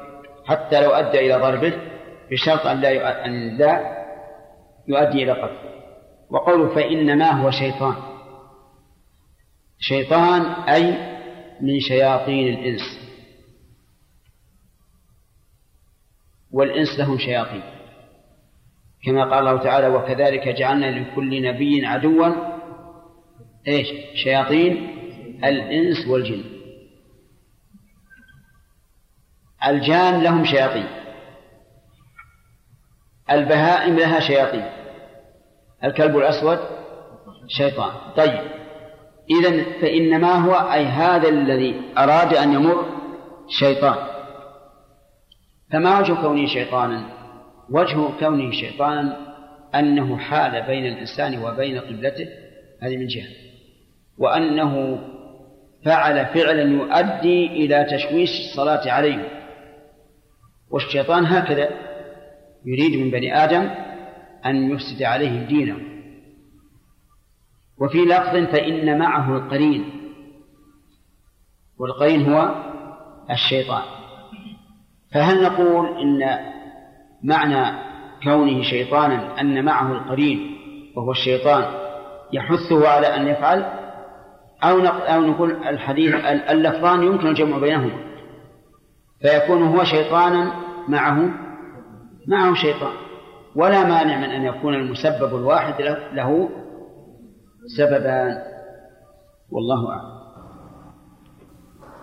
[0.46, 1.74] حتى لو أدى إلى ضربه
[2.32, 3.60] بشرط أن لا أن
[4.88, 5.77] يؤدي إلى قتله.
[6.30, 7.96] وقوله فإنما هو شيطان.
[9.80, 11.18] شيطان أي
[11.62, 13.00] من شياطين الإنس.
[16.52, 17.64] والإنس لهم شياطين.
[19.04, 22.58] كما قال الله تعالى وكذلك جعلنا لكل نبي عدوا.
[23.68, 23.88] إيش؟
[24.24, 24.98] شياطين
[25.44, 26.44] الإنس والجن.
[29.68, 30.88] الجان لهم شياطين.
[33.32, 34.77] البهائم لها شياطين.
[35.88, 36.60] الكلب الأسود؟
[37.48, 37.92] شيطان.
[38.18, 38.40] طيب.
[39.40, 42.86] إذا فإنما هو أي هذا الذي أراد أن يمر
[43.60, 43.96] شيطان.
[45.72, 47.04] فما وجه كونه شيطانا؟
[47.70, 49.18] وجه كونه شيطانا
[49.76, 52.28] أنه حال بين الإنسان وبين قبلته؟
[52.82, 53.28] هذه من جهة.
[54.18, 55.00] وأنه
[55.86, 59.30] فعل فعلا يؤدي إلى تشويش الصلاة عليه.
[60.72, 61.70] والشيطان هكذا
[62.66, 63.87] يريد من بني آدم
[64.50, 65.78] أن يفسد عليهم دينه
[67.82, 69.92] وفي لفظ فإن معه القرين.
[71.80, 72.56] والقرين هو
[73.32, 73.84] الشيطان.
[75.14, 76.40] فهل نقول إن
[77.24, 77.78] معنى
[78.24, 80.58] كونه شيطانا أن معه القرين
[80.96, 81.66] وهو الشيطان
[82.34, 83.66] يحثه على أن يفعل؟
[84.64, 88.08] أو أو نقول الحديث اللفظان يمكن الجمع بينهما.
[89.22, 90.54] فيكون هو شيطانا
[90.88, 91.30] معه
[92.28, 93.07] معه شيطان.
[93.58, 95.82] ولا مانع من أن يكون المسبب الواحد
[96.14, 96.50] له
[97.78, 98.44] سببان.
[99.52, 100.18] والله أعلم.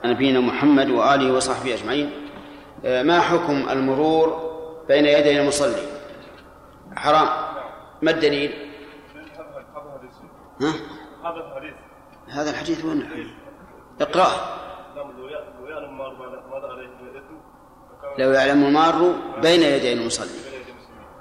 [0.05, 2.11] نبينا محمد وآله وصحبه أجمعين.
[2.85, 4.55] آه، ما حكم المرور
[4.89, 5.87] بين يدي المصلي؟
[6.97, 7.29] حرام.
[8.03, 8.53] ما الدليل؟
[10.61, 10.73] ها؟
[11.25, 11.75] هذا الحديث
[12.29, 13.09] هذا الحديث وين؟
[14.01, 14.55] اقرأه.
[18.19, 20.44] لو يعلم المار بين يدي المصلي.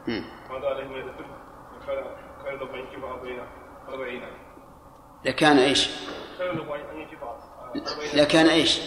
[0.07, 1.03] ماذا عليه
[1.87, 2.05] كان
[2.45, 3.39] كان لو ينكب بين
[3.89, 4.23] أربعين
[5.25, 5.89] لكان إيش؟
[6.39, 7.17] كان لو ينكب
[8.13, 8.81] لكان إيش؟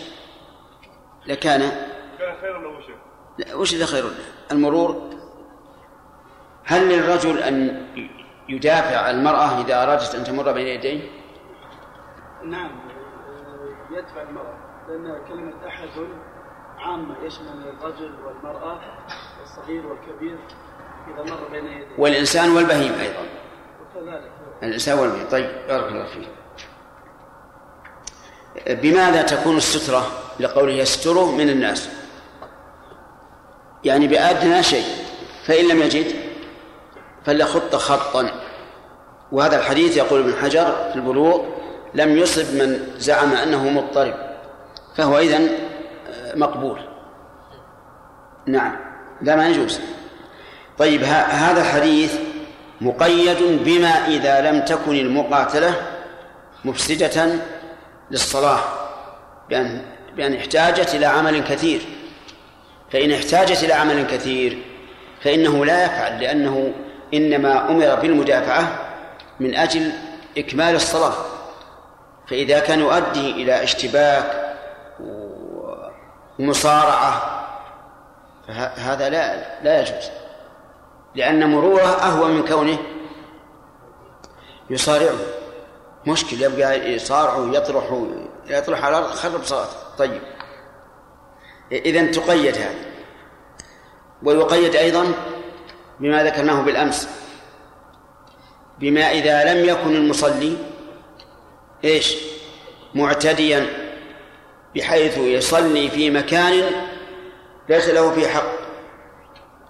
[1.26, 1.60] لكان
[2.18, 2.80] كان خير له
[3.38, 4.16] لا وش إذا خير له؟
[4.52, 5.10] المرور
[6.64, 7.86] هل للرجل أن
[8.48, 11.10] يدافع المرأة إذا أرادت أن تمر بين يديه؟
[12.44, 12.70] نعم
[13.90, 14.58] يدفع المرأة
[14.88, 15.88] لأن كلمة أحد
[16.78, 18.80] عامة يشمل الرجل والمرأة
[19.40, 20.38] والصغير والكبير
[21.98, 23.26] والإنسان والبهيم أيضا.
[24.62, 25.50] الإنسان والبهيم طيب.
[25.68, 26.28] بارك الله فيك.
[28.82, 30.07] بماذا تكون السترة؟
[30.40, 31.88] لقوله يستره من الناس.
[33.84, 34.87] يعني بأدنى شيء.
[35.46, 36.14] فإن لم يجد
[37.24, 38.30] فليخط خطا.
[39.33, 41.45] وهذا الحديث يقول ابن حجر في البلوغ
[41.95, 44.14] لم يصب من زعم أنه مضطرب.
[44.96, 45.49] فهو إذن
[46.34, 46.80] مقبول.
[48.46, 48.76] نعم.
[49.22, 49.80] لا ما يجوز.
[50.78, 52.14] طيب هذا الحديث
[52.80, 55.74] مقيد بما إذا لم تكن المقاتلة
[56.64, 57.38] مفسدة
[58.11, 58.58] للصلاة
[59.48, 59.82] بأن
[60.16, 61.80] بأن احتاجت إلى عمل كثير.
[62.92, 64.58] فإن احتاجت إلى عمل كثير
[65.22, 66.72] فإنه لا يفعل لأنه
[67.14, 68.78] إنما أمر بالمدافعة
[69.40, 69.92] من أجل
[70.38, 71.14] إكمال الصلاة.
[72.28, 74.57] فإذا كان يؤدي إلى اشتباك
[76.38, 77.42] ومصارعة
[78.48, 80.11] فهذا لا لا يجوز.
[81.17, 82.79] لأن مروره أهون من كونه
[84.71, 85.18] يصارعه.
[86.07, 88.03] مشكل يبقى يصارعه يطرح
[88.47, 90.22] يطرح على الأرض خرب صلاته طيب.
[91.72, 92.75] إذا تقيد هذا.
[94.22, 95.07] ويقيد أيضا
[96.01, 97.09] بما ذكرناه بالأمس.
[98.79, 100.57] بما إذا لم يكن المصلي
[101.84, 102.17] إيش؟
[102.95, 103.67] معتديا
[104.76, 106.71] بحيث يصلي في مكان
[107.68, 108.55] ليس له فيه حق.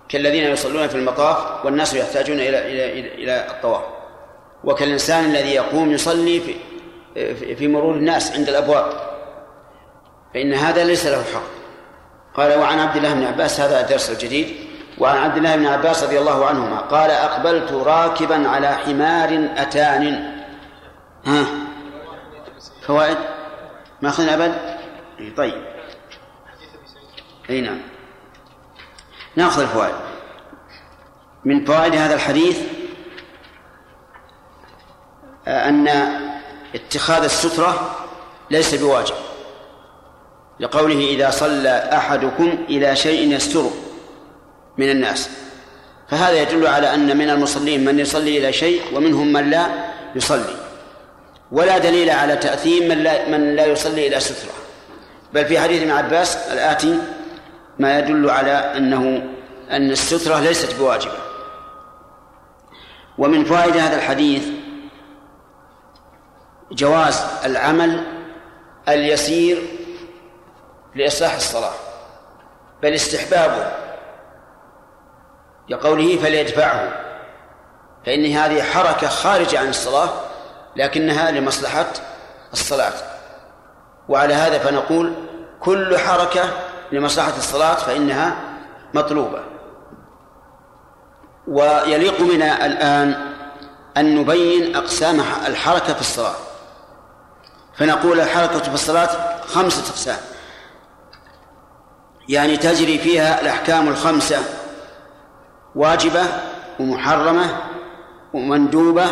[0.08, 3.82] كالذين يصلون في المطاف والناس يحتاجون إلى إلى إلى الطواف.
[4.64, 6.54] وكالإنسان الذي يقوم يصلي في
[7.54, 8.92] في مرور الناس عند الأبواب.
[10.34, 11.42] فإن هذا ليس له حق.
[12.34, 14.56] قال وعن عبد الله بن عباس هذا الدرس الجديد.
[14.98, 20.32] وعن عبد الله بن عباس رضي الله عنهما قال أقبلت راكبا على حمار أتان.
[21.24, 21.46] ها؟
[22.86, 23.16] فوائد؟
[24.02, 24.54] ما أخذنا أبد؟
[25.36, 25.64] طيب.
[27.50, 27.80] أي نعم.
[29.36, 29.94] ناخذ الفوائد.
[31.44, 32.58] من فوائد هذا الحديث
[35.46, 35.88] آه، أن
[36.74, 37.96] اتخاذ السترة
[38.50, 39.14] ليس بواجب.
[40.60, 43.70] لقوله إذا صلى أحدكم إلى شيء يستره
[44.78, 45.30] من الناس.
[46.08, 49.66] فهذا يدل على أن من المصلين من يصلي إلى شيء ومنهم من لا
[50.14, 50.56] يصلي.
[51.52, 54.52] ولا دليل على تأثيم من لا, من لا يصلي إلى سترة.
[55.34, 56.98] بل في حديث ابن عباس الآتي
[57.78, 59.22] ما يدل على أنه
[59.70, 61.18] أن السترة ليست بواجبة.
[63.18, 64.48] ومن فوائد هذا الحديث
[66.72, 68.04] جواز العمل
[68.88, 69.62] اليسير
[70.94, 71.72] لإصلاح الصلاة
[72.82, 73.72] بل استحبابه
[75.68, 76.92] لقوله فليدفعه
[78.06, 80.10] فإن هذه حركة خارجة عن الصلاة
[80.76, 81.86] لكنها لمصلحة
[82.52, 82.92] الصلاة.
[84.08, 85.12] وعلى هذا فنقول
[85.60, 86.44] كل حركة
[86.92, 88.36] لمصلحة الصلاة فإنها
[88.94, 89.40] مطلوبة.
[91.48, 93.32] ويليق بنا الآن
[93.96, 96.34] أن نبين أقسام الحركة في الصلاة.
[97.74, 100.18] فنقول الحركة في الصلاة خمسة أقسام.
[102.28, 104.38] يعني تجري فيها الأحكام الخمسة
[105.74, 106.22] واجبة
[106.80, 107.56] ومحرمة
[108.34, 109.06] ومندوبة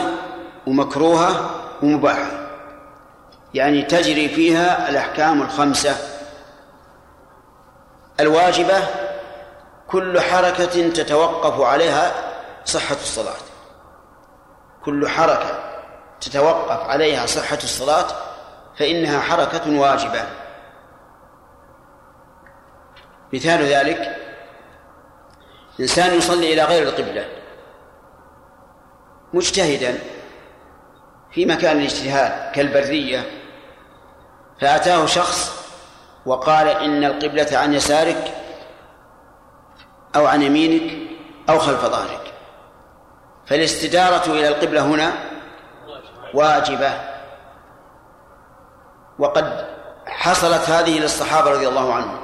[0.67, 1.51] ومكروهة
[1.83, 2.31] ومباحة.
[3.55, 6.14] يعني تجري فيها الأحكام الخمسة
[8.21, 8.85] الواجبة
[9.89, 12.13] كل حركة تتوقف عليها
[12.65, 13.37] صحة الصلاة.
[14.85, 15.75] كل حركة
[16.21, 18.07] تتوقف عليها صحة الصلاة
[18.79, 20.25] فإنها حركة واجبة.
[23.33, 24.17] مثال ذلك
[25.81, 27.29] إنسان يصلي إلى غير القبلة
[29.33, 29.99] مجتهدا
[31.33, 33.23] في مكان الاجتهاد كالبرية
[34.61, 35.64] فأتاه شخص
[36.27, 38.35] وقال إن القبلة عن يسارك
[40.17, 41.09] أو عن يمينك
[41.49, 42.33] أو خلف ظهرك.
[43.47, 45.13] فالاستدارة إلى القبلة هنا
[46.35, 46.93] واجبة.
[49.19, 49.67] وقد
[50.07, 52.21] حصلت هذه للصحابة رضي الله عنهم.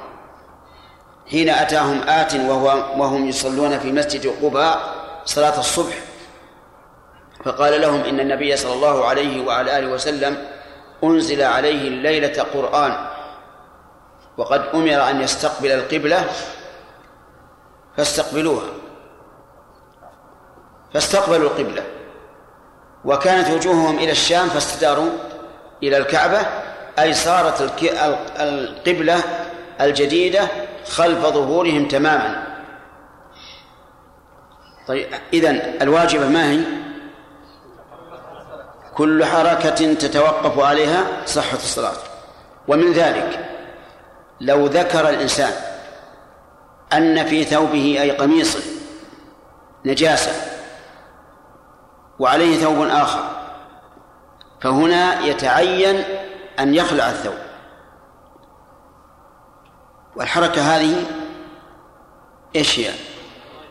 [1.31, 2.67] حين أتاهم آت وهو
[2.97, 4.95] وهم يصلون في مسجد قباء
[5.25, 5.95] صلاة الصبح
[7.45, 10.47] فقال لهم إن النبي صلى الله عليه وعلى آله وسلم
[11.05, 13.10] أنزل عليه الليلة قرآن.
[14.37, 16.25] وقد أمر أن يستقبل القبلة
[17.97, 18.69] فاستقبلوها.
[20.95, 21.83] فاستقبلوا القبلة.
[23.05, 25.11] وكانت وجوههم إلى الشام فاستداروا
[25.83, 26.41] إلى الكعبة
[26.99, 27.83] أي صارت
[28.41, 29.23] القبلة
[29.81, 30.49] الجديدة
[30.89, 32.47] خلف ظهورهم تماما.
[34.89, 36.61] طيب إذن الواجبة ما هي؟
[38.95, 41.97] كل حركة تتوقف عليها صحة الصلاة.
[42.69, 43.50] ومن ذلك
[44.41, 45.53] لو ذكر الإنسان
[46.93, 48.63] أن في ثوبه أي قميصه
[49.85, 50.33] نجاسة
[52.19, 53.25] وعليه ثوب آخر
[54.61, 56.05] فهنا يتعين
[56.59, 57.39] أن يخلع الثوب.
[60.17, 61.07] والحركة هذه
[62.57, 62.91] إيش هي؟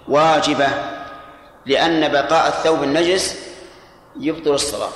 [0.08, 0.68] واجبة
[1.66, 3.40] لأن بقاء الثوب النجس
[4.20, 4.92] يبطل الصلاة.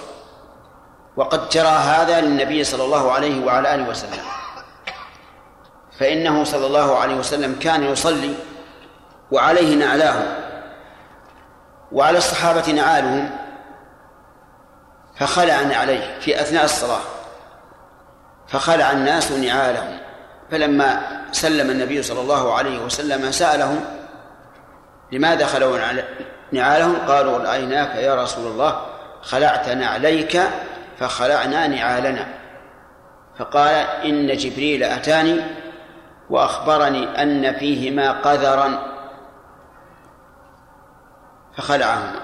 [1.16, 4.24] وقد جرى هذا للنبي صلى الله عليه وعلى آله وسلم.
[6.00, 8.34] فإنه صلى الله عليه وسلم كان يصلي
[9.32, 10.24] وعليه نعلاه
[11.92, 13.30] وعلى الصحابة نعالهم
[15.20, 17.02] فخلع نعليه في أثناء الصلاة
[18.48, 20.00] فخلع الناس نعالهم.
[20.52, 21.02] فلما
[21.32, 23.86] سلم النبي صلى الله عليه وسلم سألهم
[25.12, 25.78] لماذا خلوا
[26.52, 28.82] نعالهم؟ قالوا رأيناك يا رسول الله
[29.22, 30.42] خلعت نعليك
[31.00, 32.28] فخلعنا نعالنا.
[33.40, 33.76] فقال
[34.06, 35.42] إن جبريل أتاني
[36.30, 38.94] وأخبرني أن فيهما قذرا
[41.58, 42.20] فخلعهما.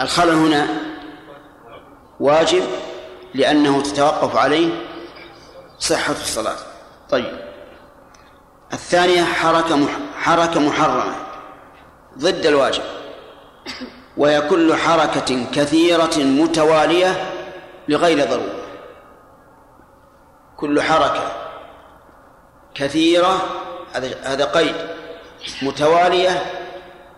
[0.00, 0.66] الخلع هنا
[2.20, 2.62] واجب
[3.34, 4.86] لأنه تتوقف عليه
[5.78, 6.56] صحة الصلاة.
[7.10, 7.38] طيب.
[8.72, 9.86] الثانية حركة
[10.18, 11.14] حركة محرمة
[12.18, 12.82] ضد الواجب.
[14.16, 17.32] وهي كل حركة كثيرة متوالية
[17.88, 18.63] لغير ضرورة.
[20.64, 21.32] كل حركة
[22.74, 23.40] كثيرة
[24.24, 24.74] هذا قيد
[25.62, 26.42] متوالية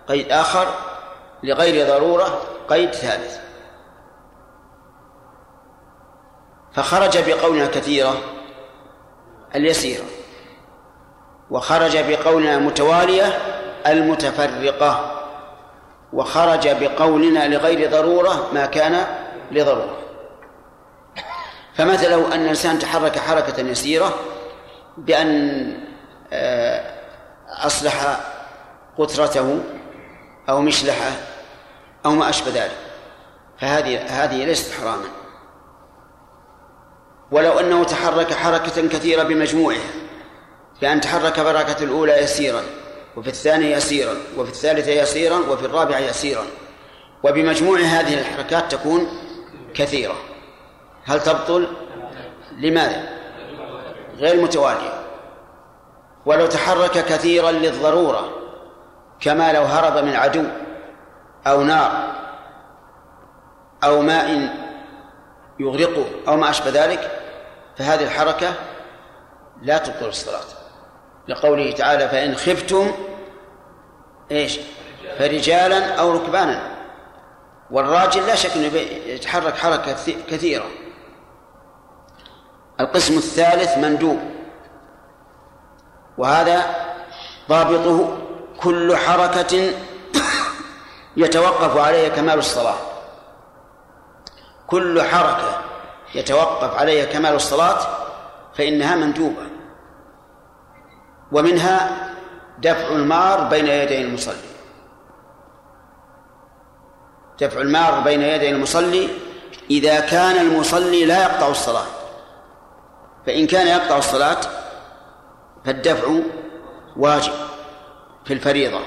[0.08, 0.66] قيد آخر
[1.42, 3.38] لغير ضرورة قيد ثالث.
[6.72, 8.16] فخرج بقولنا كثيرة
[9.54, 10.04] اليسيرة
[11.50, 13.38] وخرج بقولنا متوالية
[13.86, 15.22] المتفرقة
[16.12, 19.06] وخرج بقولنا لغير ضرورة ما كان
[19.50, 20.05] لضرورة.
[21.76, 24.14] فمثلا لو أن الإنسان تحرك حركة يسيرة
[24.96, 25.72] بأن
[26.32, 26.96] آه،
[27.48, 28.20] أصلح
[28.98, 29.60] قطرته
[30.48, 31.10] أو مشلحه
[32.06, 32.76] أو ما أشبه ذلك
[33.60, 35.08] فهذه هذه ليست حراما.
[37.30, 39.90] ولو أنه تحرك حركة كثيرة بمجموعها
[40.80, 42.62] بأن تحرك بركة الأولى يسيرا
[43.16, 46.44] وفي الثانية يسيرا وفي الثالثة يسيرا وفي الرابعة يسيرا
[47.22, 49.08] وبمجموع هذه الحركات تكون
[49.74, 50.16] كثيرة.
[51.06, 51.68] هل تبطل؟
[52.58, 53.08] لماذا؟
[54.16, 55.02] غير متوالية
[56.26, 58.28] ولو تحرك كثيرا للضرورة
[59.20, 60.44] كما لو هرب من عدو
[61.46, 62.12] أو نار
[63.84, 64.56] أو ماء
[65.58, 67.10] يغرقه أو ما أشبه ذلك
[67.76, 68.52] فهذه الحركة
[69.62, 70.44] لا تبطل الصلاة
[71.28, 72.92] لقوله تعالى فإن خفتم
[74.30, 74.60] إيش؟
[75.18, 76.76] فرجالا أو ركبانا
[77.70, 78.66] والراجل لا شك إنه
[79.06, 79.96] يتحرك حركة
[80.30, 80.66] كثيرة
[82.80, 84.18] القسم الثالث مندوب.
[86.18, 86.74] وهذا
[87.48, 88.18] ضابطه
[88.60, 89.70] كل حركة
[91.16, 92.76] يتوقف عليها كمال الصلاة.
[94.66, 95.60] كل حركة
[96.14, 97.78] يتوقف عليها كمال الصلاة
[98.54, 99.46] فإنها مندوبة.
[101.32, 102.08] ومنها
[102.58, 104.46] دفع المار بين يدي المصلي.
[107.40, 109.08] دفع المار بين يدي المصلي
[109.70, 111.95] إذا كان المصلي لا يقطع الصلاة.
[113.26, 114.40] فإن كان يقطع الصلاة
[115.64, 116.08] فالدفع
[116.96, 117.32] واجب
[118.24, 118.80] في الفريضة.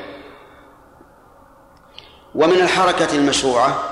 [2.36, 3.84] ومن الحركة المشروعة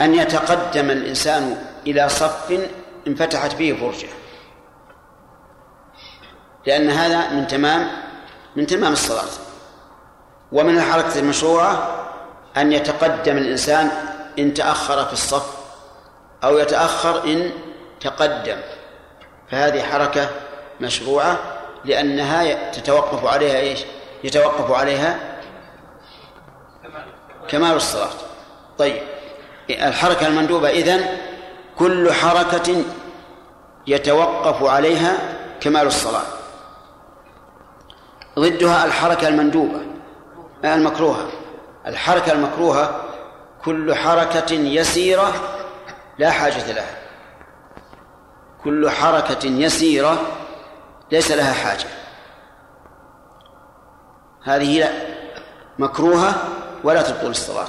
[0.00, 2.68] أن يتقدم الإنسان إلى صف
[3.06, 4.08] انفتحت فيه فرجة.
[6.66, 7.90] لأن هذا من تمام
[8.56, 9.30] من تمام الصلاة.
[10.52, 12.06] ومن الحركة المشروعة
[12.56, 13.90] أن يتقدم الإنسان
[14.38, 15.56] إن تأخر في الصف
[16.44, 17.50] أو يتأخر إن
[18.00, 18.56] تقدم.
[19.50, 20.28] فهذه حركة
[20.80, 21.38] مشروعة
[21.84, 23.80] لأنها تتوقف عليها إيش؟
[24.24, 25.18] يتوقف عليها
[27.48, 28.10] كمال الصلاة
[28.78, 29.02] طيب
[29.70, 31.06] الحركة المندوبة إذن
[31.78, 32.82] كل حركة
[33.86, 35.16] يتوقف عليها
[35.60, 36.22] كمال الصلاة.
[38.38, 39.80] ضدها الحركة المندوبة
[40.64, 41.28] المكروهة.
[41.86, 43.04] الحركة المكروهة
[43.64, 45.32] كل حركة يسيرة
[46.18, 46.99] لا حاجة لها.
[48.64, 50.18] كل حركة يسيرة
[51.12, 51.86] ليس لها حاجة.
[54.44, 54.90] هذه لا
[55.78, 56.34] مكروهة
[56.84, 57.68] ولا تبطل الصلاة.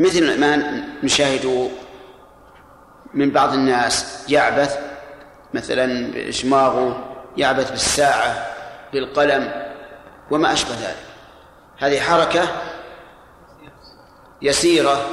[0.00, 0.56] مثل ما
[1.02, 1.70] نشاهد
[3.14, 4.78] من بعض الناس يعبث
[5.54, 7.04] مثلا بإشماغه
[7.36, 8.46] يعبث بالساعة
[8.92, 9.70] بالقلم
[10.30, 11.06] وما أشبه ذلك.
[11.78, 12.48] هذه حركة
[14.42, 15.06] يسيرة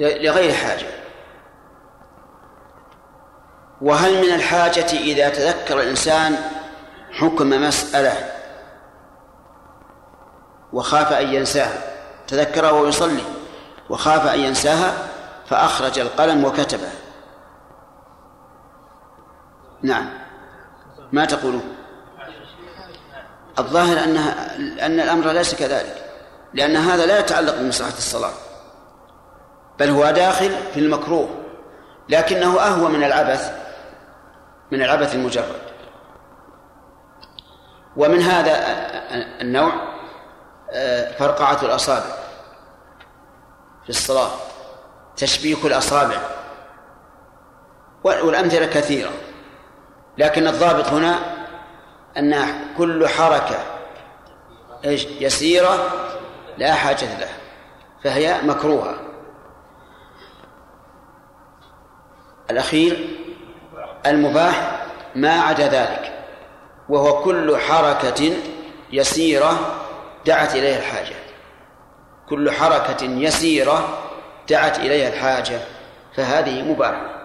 [0.00, 0.97] لغير حاجة.
[3.80, 6.36] وهل من الحاجة إذا تذكر الإنسان
[7.12, 8.12] حكم مسألة
[10.72, 11.82] وخاف أن ينساها؟
[12.26, 13.22] تذكره وهو يصلي
[13.90, 14.92] وخاف أن ينساها
[15.46, 16.88] فأخرج القلم وكتبه.
[19.82, 20.08] نعم.
[21.12, 21.74] ما تقولون؟
[23.58, 26.04] الظاهر أنها أن الأمر ليس كذلك
[26.54, 28.32] لأن هذا لا يتعلق بمصلحة الصلاة
[29.78, 31.28] بل هو داخل في المكروه
[32.08, 33.52] لكنه أهوى من العبث
[34.72, 35.62] من العبث المجرد.
[37.96, 38.52] ومن هذا
[39.40, 39.72] النوع
[41.18, 42.16] فرقعة الأصابع
[43.82, 44.30] في الصلاة
[45.16, 46.20] تشبيك الأصابع
[48.04, 49.10] والأمثلة كثيرة.
[50.18, 51.18] لكن الضابط هنا
[52.18, 52.34] أن
[52.78, 53.58] كل حركة
[54.84, 55.90] إيش؟ يسيرة
[56.58, 57.36] لا حاجة لها
[58.04, 58.94] فهي مكروهة.
[62.50, 63.18] الأخير
[64.10, 66.12] المباح ما عدا ذلك
[66.88, 68.32] وهو كل حركة
[68.92, 69.58] يسيرة
[70.26, 71.16] دعت إليها الحاجة
[72.28, 73.98] كل حركة يسيرة
[74.48, 75.60] دعت إليها الحاجة
[76.16, 77.18] فهذه مباحة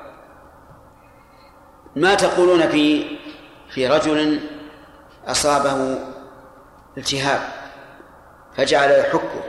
[1.96, 3.18] ما تقولون في
[3.70, 4.40] في رجل
[5.28, 5.98] أصابه
[6.98, 7.42] التهاب
[8.58, 9.44] فجعل يحكه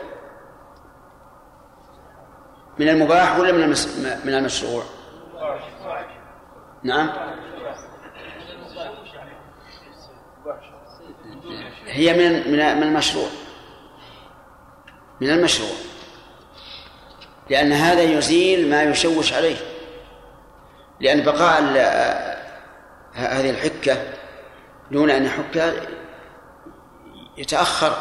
[2.78, 3.69] من المباح ولا من
[4.24, 4.82] من المشروع؟
[6.85, 7.11] نعم.
[11.86, 13.28] هي من من المشروع.
[15.20, 15.70] من المشروع.
[17.51, 19.56] لأن هذا يزيل ما يشوش عليه.
[21.01, 21.62] لأن بقاء
[23.12, 24.02] هذه الحكة
[24.90, 25.73] دون أن يحكها
[27.36, 27.97] يتأخر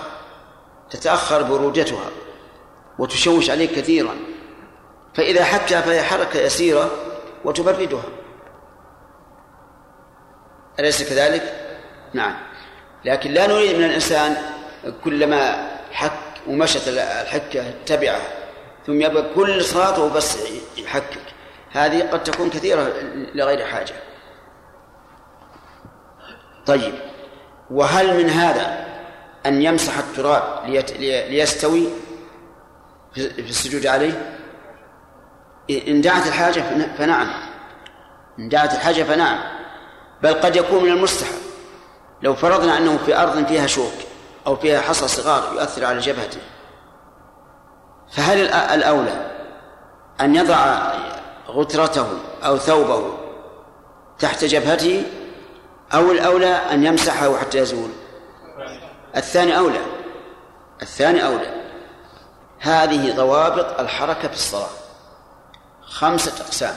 [0.90, 2.10] تتأخر برودتها
[3.00, 4.16] وتشوش عليه كثيرا.
[5.14, 6.92] فإذا حكها فهي حركة يسيرة
[7.46, 8.04] وتبردها
[10.80, 11.54] أليس كذلك؟
[12.14, 12.36] نعم.
[13.06, 14.36] لكن لا نريد من الإنسان
[15.04, 16.12] كلما حك
[16.48, 18.22] ومشت الحكة تبعه
[18.88, 20.38] ثم يبقى كل صلاته بس
[20.78, 21.22] يحكك.
[21.72, 22.94] هذه قد تكون كثيرة
[23.36, 23.94] لغير حاجة.
[26.66, 26.94] طيب.
[27.72, 28.86] وهل من هذا
[29.45, 30.66] أن يمسح التراب
[31.30, 31.88] ليستوي
[33.14, 34.40] في السجود عليه؟
[35.88, 36.64] إن دعت الحاجة
[36.98, 37.28] فنعم.
[38.40, 39.40] إن دعت الحاجة فنعم.
[40.24, 41.44] بل قد يكون من المستحب.
[42.22, 43.94] لو فرضنا أنه في أرض فيها شوك
[44.48, 46.41] أو فيها حصى صغار يؤثر على جبهته
[48.12, 49.32] فهل الأولى
[50.22, 50.82] أن يضع
[51.48, 52.08] غترته
[52.44, 53.18] أو ثوبه
[54.20, 55.04] تحت جبهته
[55.94, 57.90] أو الأولى أن يمسحه حتى يزول؟
[59.16, 59.82] الثاني أولى.
[60.82, 61.64] الثاني أولى.
[62.60, 64.70] هذه ضوابط الحركة في الصلاة.
[65.82, 66.76] خمسة أقسام.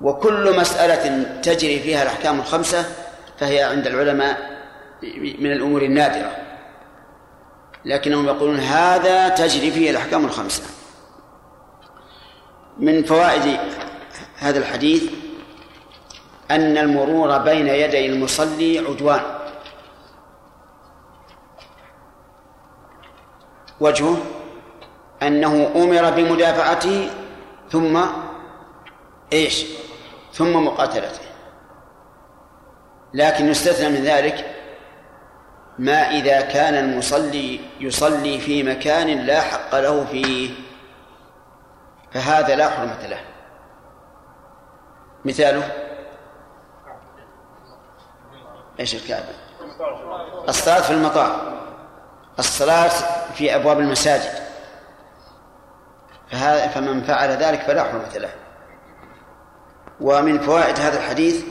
[0.00, 2.84] وكل مسألة تجري فيها الأحكام الخمسة
[3.38, 4.58] فهي عند العلماء
[5.38, 6.36] من الأمور النادرة.
[7.84, 10.62] لكنهم يقولون هذا تجري فيه الأحكام الخمسة.
[12.78, 13.58] من فوائد
[14.38, 15.10] هذا الحديث
[16.50, 19.20] أن المرور بين يدي المصلي عدوان.
[23.80, 24.18] وجهه
[25.22, 27.10] أنه أمر بمدافعته
[27.70, 28.00] ثم
[29.32, 29.66] إيش؟
[30.32, 31.28] ثم مقاتلته.
[33.14, 34.54] لكن يستثنى من ذلك
[35.78, 40.50] ما إذا كان المصلي يصلي في مكان لا حق له فيه.
[42.12, 43.20] فهذا لا حرمة له.
[45.24, 45.72] مثاله؟
[48.80, 49.34] إيش الكعبة
[50.48, 51.58] الصلاة في المطار
[52.38, 52.88] الصلاة
[53.34, 54.48] في أبواب المساجد.
[56.30, 58.30] فهذا فمن فعل ذلك فلا حرمة له.
[60.00, 61.44] ومن فوائد هذا الحديث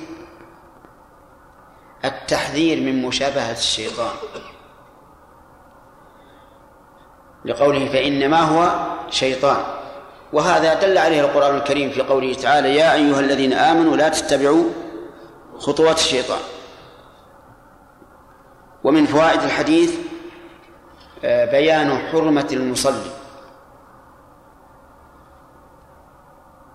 [2.05, 4.15] التحذير من مشابهة الشيطان.
[7.45, 9.63] لقوله فإنما هو شيطان.
[10.33, 14.63] وهذا دل عليه القرآن الكريم في قوله تعالى يا أيها الذين آمنوا لا تتبعوا
[15.57, 16.41] خطوات الشيطان.
[18.83, 19.99] ومن فوائد الحديث
[21.23, 23.11] آه، بيان حرمة المصلي.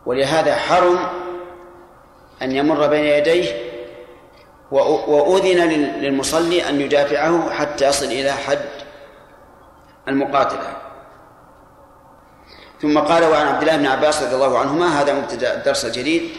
[0.07, 1.22] ولهذا حرم
[2.43, 3.73] أن يمر بين يديه
[4.71, 5.69] وأذن
[6.01, 8.69] للمصلي أن يدافعه حتى يصل إلى حد
[10.09, 10.77] المقاتلة.
[12.83, 16.31] ثم قال وعن عبد الله بن عباس رضي الله عنهما هذا مبتدا الدرس الجديد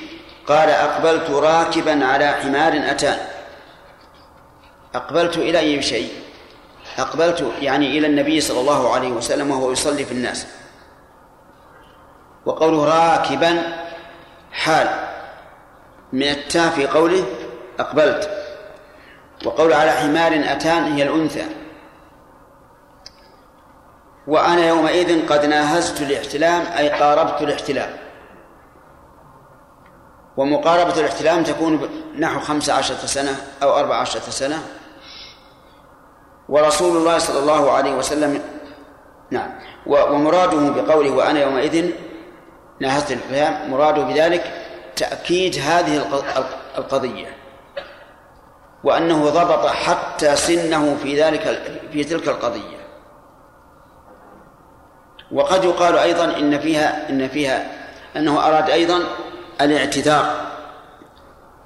[0.47, 3.17] قال أقبلت راكبا على حمار أتان.
[4.95, 6.13] أقبلت إلى أي شيء؟
[6.97, 10.47] أقبلت يعني إلى النبي صلى الله عليه وسلم وهو يصلي في الناس.
[12.45, 13.61] وقوله راكبا
[14.51, 15.12] حال.
[16.13, 17.25] من التاء في قوله
[17.79, 18.29] أقبلت.
[19.45, 21.45] وقول على حمار أتان هي الأنثى.
[24.27, 27.89] وأنا يومئذ قد ناهزت الاحتلام أي قاربت الاحتلام.
[30.37, 34.63] ومقاربة الاحتلام تكون نحو خمس عشرة سنة أو أربع عشرة سنة.
[36.49, 38.41] ورسول الله صلى الله عليه وسلم
[39.31, 39.49] نعم.
[39.85, 41.91] ومراده بقوله وأنا يومئذ
[42.79, 44.62] ناهزت الاحتلام مراده بذلك
[44.95, 46.21] تأكيد هذه
[46.77, 47.37] القضية
[48.83, 51.61] وأنه ضبط حتى سنه في ذلك
[51.91, 52.83] في تلك القضية.
[55.31, 57.65] وقد يقال أيضا إن فيها إن فيها
[58.15, 59.03] أنه أراد أيضا
[59.61, 60.35] الاعتذار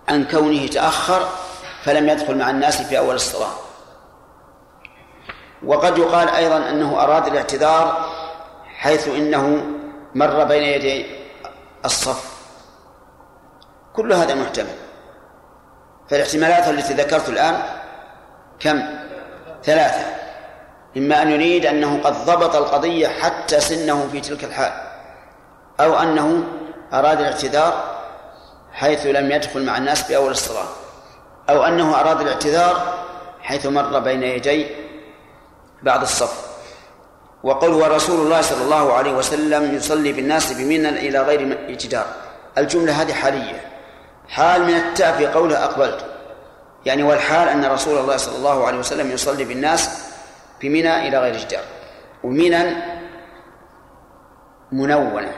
[0.10, 1.28] عن كونه تأخر
[1.84, 3.54] فلم يدخل مع الناس في أول الصلاة.
[5.66, 8.10] وقد يقال أيضا أنه أراد الاعتذار
[8.66, 9.66] حيث إنه
[10.16, 11.06] مر بين يدي
[11.86, 12.37] الصف.
[13.98, 14.76] كل هذا محتمل.
[16.10, 17.62] فالاحتمالات التي ذكرت الآن
[18.60, 18.82] كم؟
[19.64, 20.06] ثلاثة.
[20.98, 24.72] إما أن يريد أنه قد ضبط القضية حتى سنه في تلك الحال
[25.80, 26.44] أو أنه
[26.94, 27.98] أراد الاعتذار
[28.74, 30.68] حيث لم يدخل مع الناس في أول الصلاة
[31.50, 33.06] أو أنه أراد الاعتذار
[33.42, 34.68] حيث مر بين يدي
[35.84, 36.48] بعض الصف.
[37.44, 42.06] وقل ورسول الله صلى الله عليه وسلم يصلي بالناس بمنى إلى غير اعتدار
[42.58, 43.77] الجملة هذه حالية.
[44.30, 46.06] حال من التاء في قوله أقبلت.
[46.86, 49.90] يعني والحال أن رسول الله صلى الله عليه وسلم يصلي بالناس
[50.60, 51.64] في منى إلى غير جدار
[52.24, 52.76] ومنى
[54.72, 55.32] منونة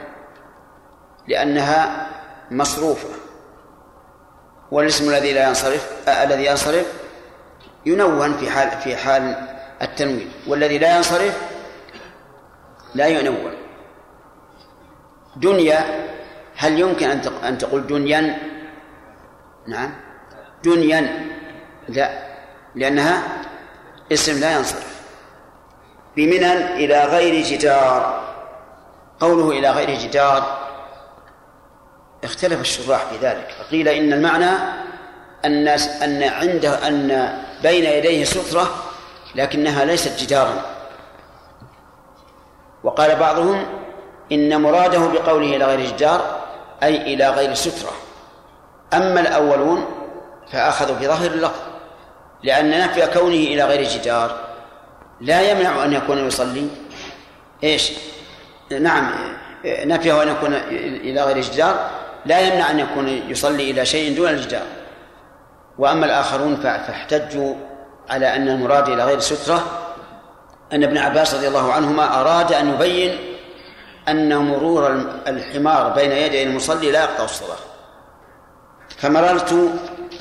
[1.28, 2.06] لأنها
[2.50, 3.08] مصروفة.
[4.70, 6.86] والاسم الذي لا ينصرف آه الذي ينصرف
[7.86, 9.34] ينون في حال في حال
[9.82, 10.32] التنوين.
[10.46, 11.42] والذي لا ينصرف
[12.94, 13.52] لا ينون.
[15.36, 16.08] دنيا
[16.56, 18.49] هل يمكن أن أن تقول دنيا
[19.70, 19.90] نعم.
[20.64, 21.26] دنيا.
[21.88, 22.10] لا.
[22.74, 23.22] لأنها
[24.12, 25.00] اسم لا ينصرف.
[26.16, 28.20] بمنن إلى غير جدار.
[29.20, 30.58] قوله إلى غير جدار.
[32.24, 33.54] اختلف الشراح في ذلك.
[33.58, 34.50] فقيل إن المعنى
[35.44, 38.74] أن أن عنده أن بين يديه سترة
[39.34, 40.62] لكنها ليست جدارا.
[42.84, 43.66] وقال بعضهم
[44.32, 46.40] إن مراده بقوله إلى غير جدار
[46.82, 48.09] أي إلى غير سترة.
[48.94, 49.84] أما الأولون
[50.52, 51.60] فأخذوا بظاهر اللفظ
[52.42, 54.36] لأن نفي كونه إلى غير جدار
[55.20, 56.68] لا يمنع أن يكون يصلي.
[57.64, 57.92] إيش؟
[58.80, 59.12] نعم
[59.64, 61.90] نفيه أن يكون إلى غير جدار
[62.26, 64.66] لا يمنع أن يكون يصلي إلى شيء دون الجدار.
[65.78, 67.54] وأما الآخرون فاحتجوا
[68.10, 69.64] على أن المراد إلى غير سترة.
[70.72, 73.18] أن ابن عباس رضي الله عنهما أراد أن يبين
[74.08, 74.86] أن مرور
[75.26, 77.69] الحمار بين يدي المصلي لا يقطع الصلاة.
[79.02, 79.54] فمررت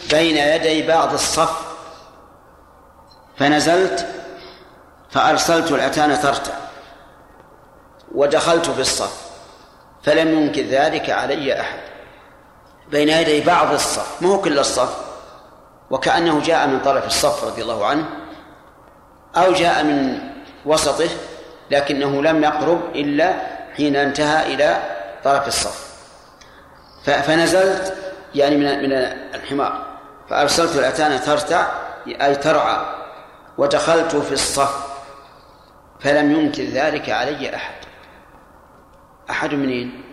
[0.10, 1.70] بين يدي بعض الصف
[3.38, 4.08] فنزلت
[5.12, 6.54] فأرسلت الأتان ترتع
[8.16, 9.30] ودخلت في الصف
[10.04, 11.80] فلم ينكر ذلك علي أحد.
[12.92, 14.96] بين يدي بعض الصف مو كل الصف؟
[15.90, 18.06] وكأنه جاء من طرف الصف رضي الله عنه
[19.36, 20.20] أو جاء من
[20.66, 21.10] وسطه
[21.72, 23.34] لكنه لم يقرب إلا
[23.78, 24.78] حين انتهى إلى
[25.24, 25.90] طرف الصف.
[27.04, 28.92] فنزلت يعني من من
[29.36, 29.86] الحمار
[30.30, 31.68] فأرسلت الأتان ترتع
[32.08, 32.86] أي ترعى
[33.58, 34.90] ودخلت في الصف
[36.00, 37.76] فلم ينكر ذلك علي أحد
[39.30, 40.09] أحد منين؟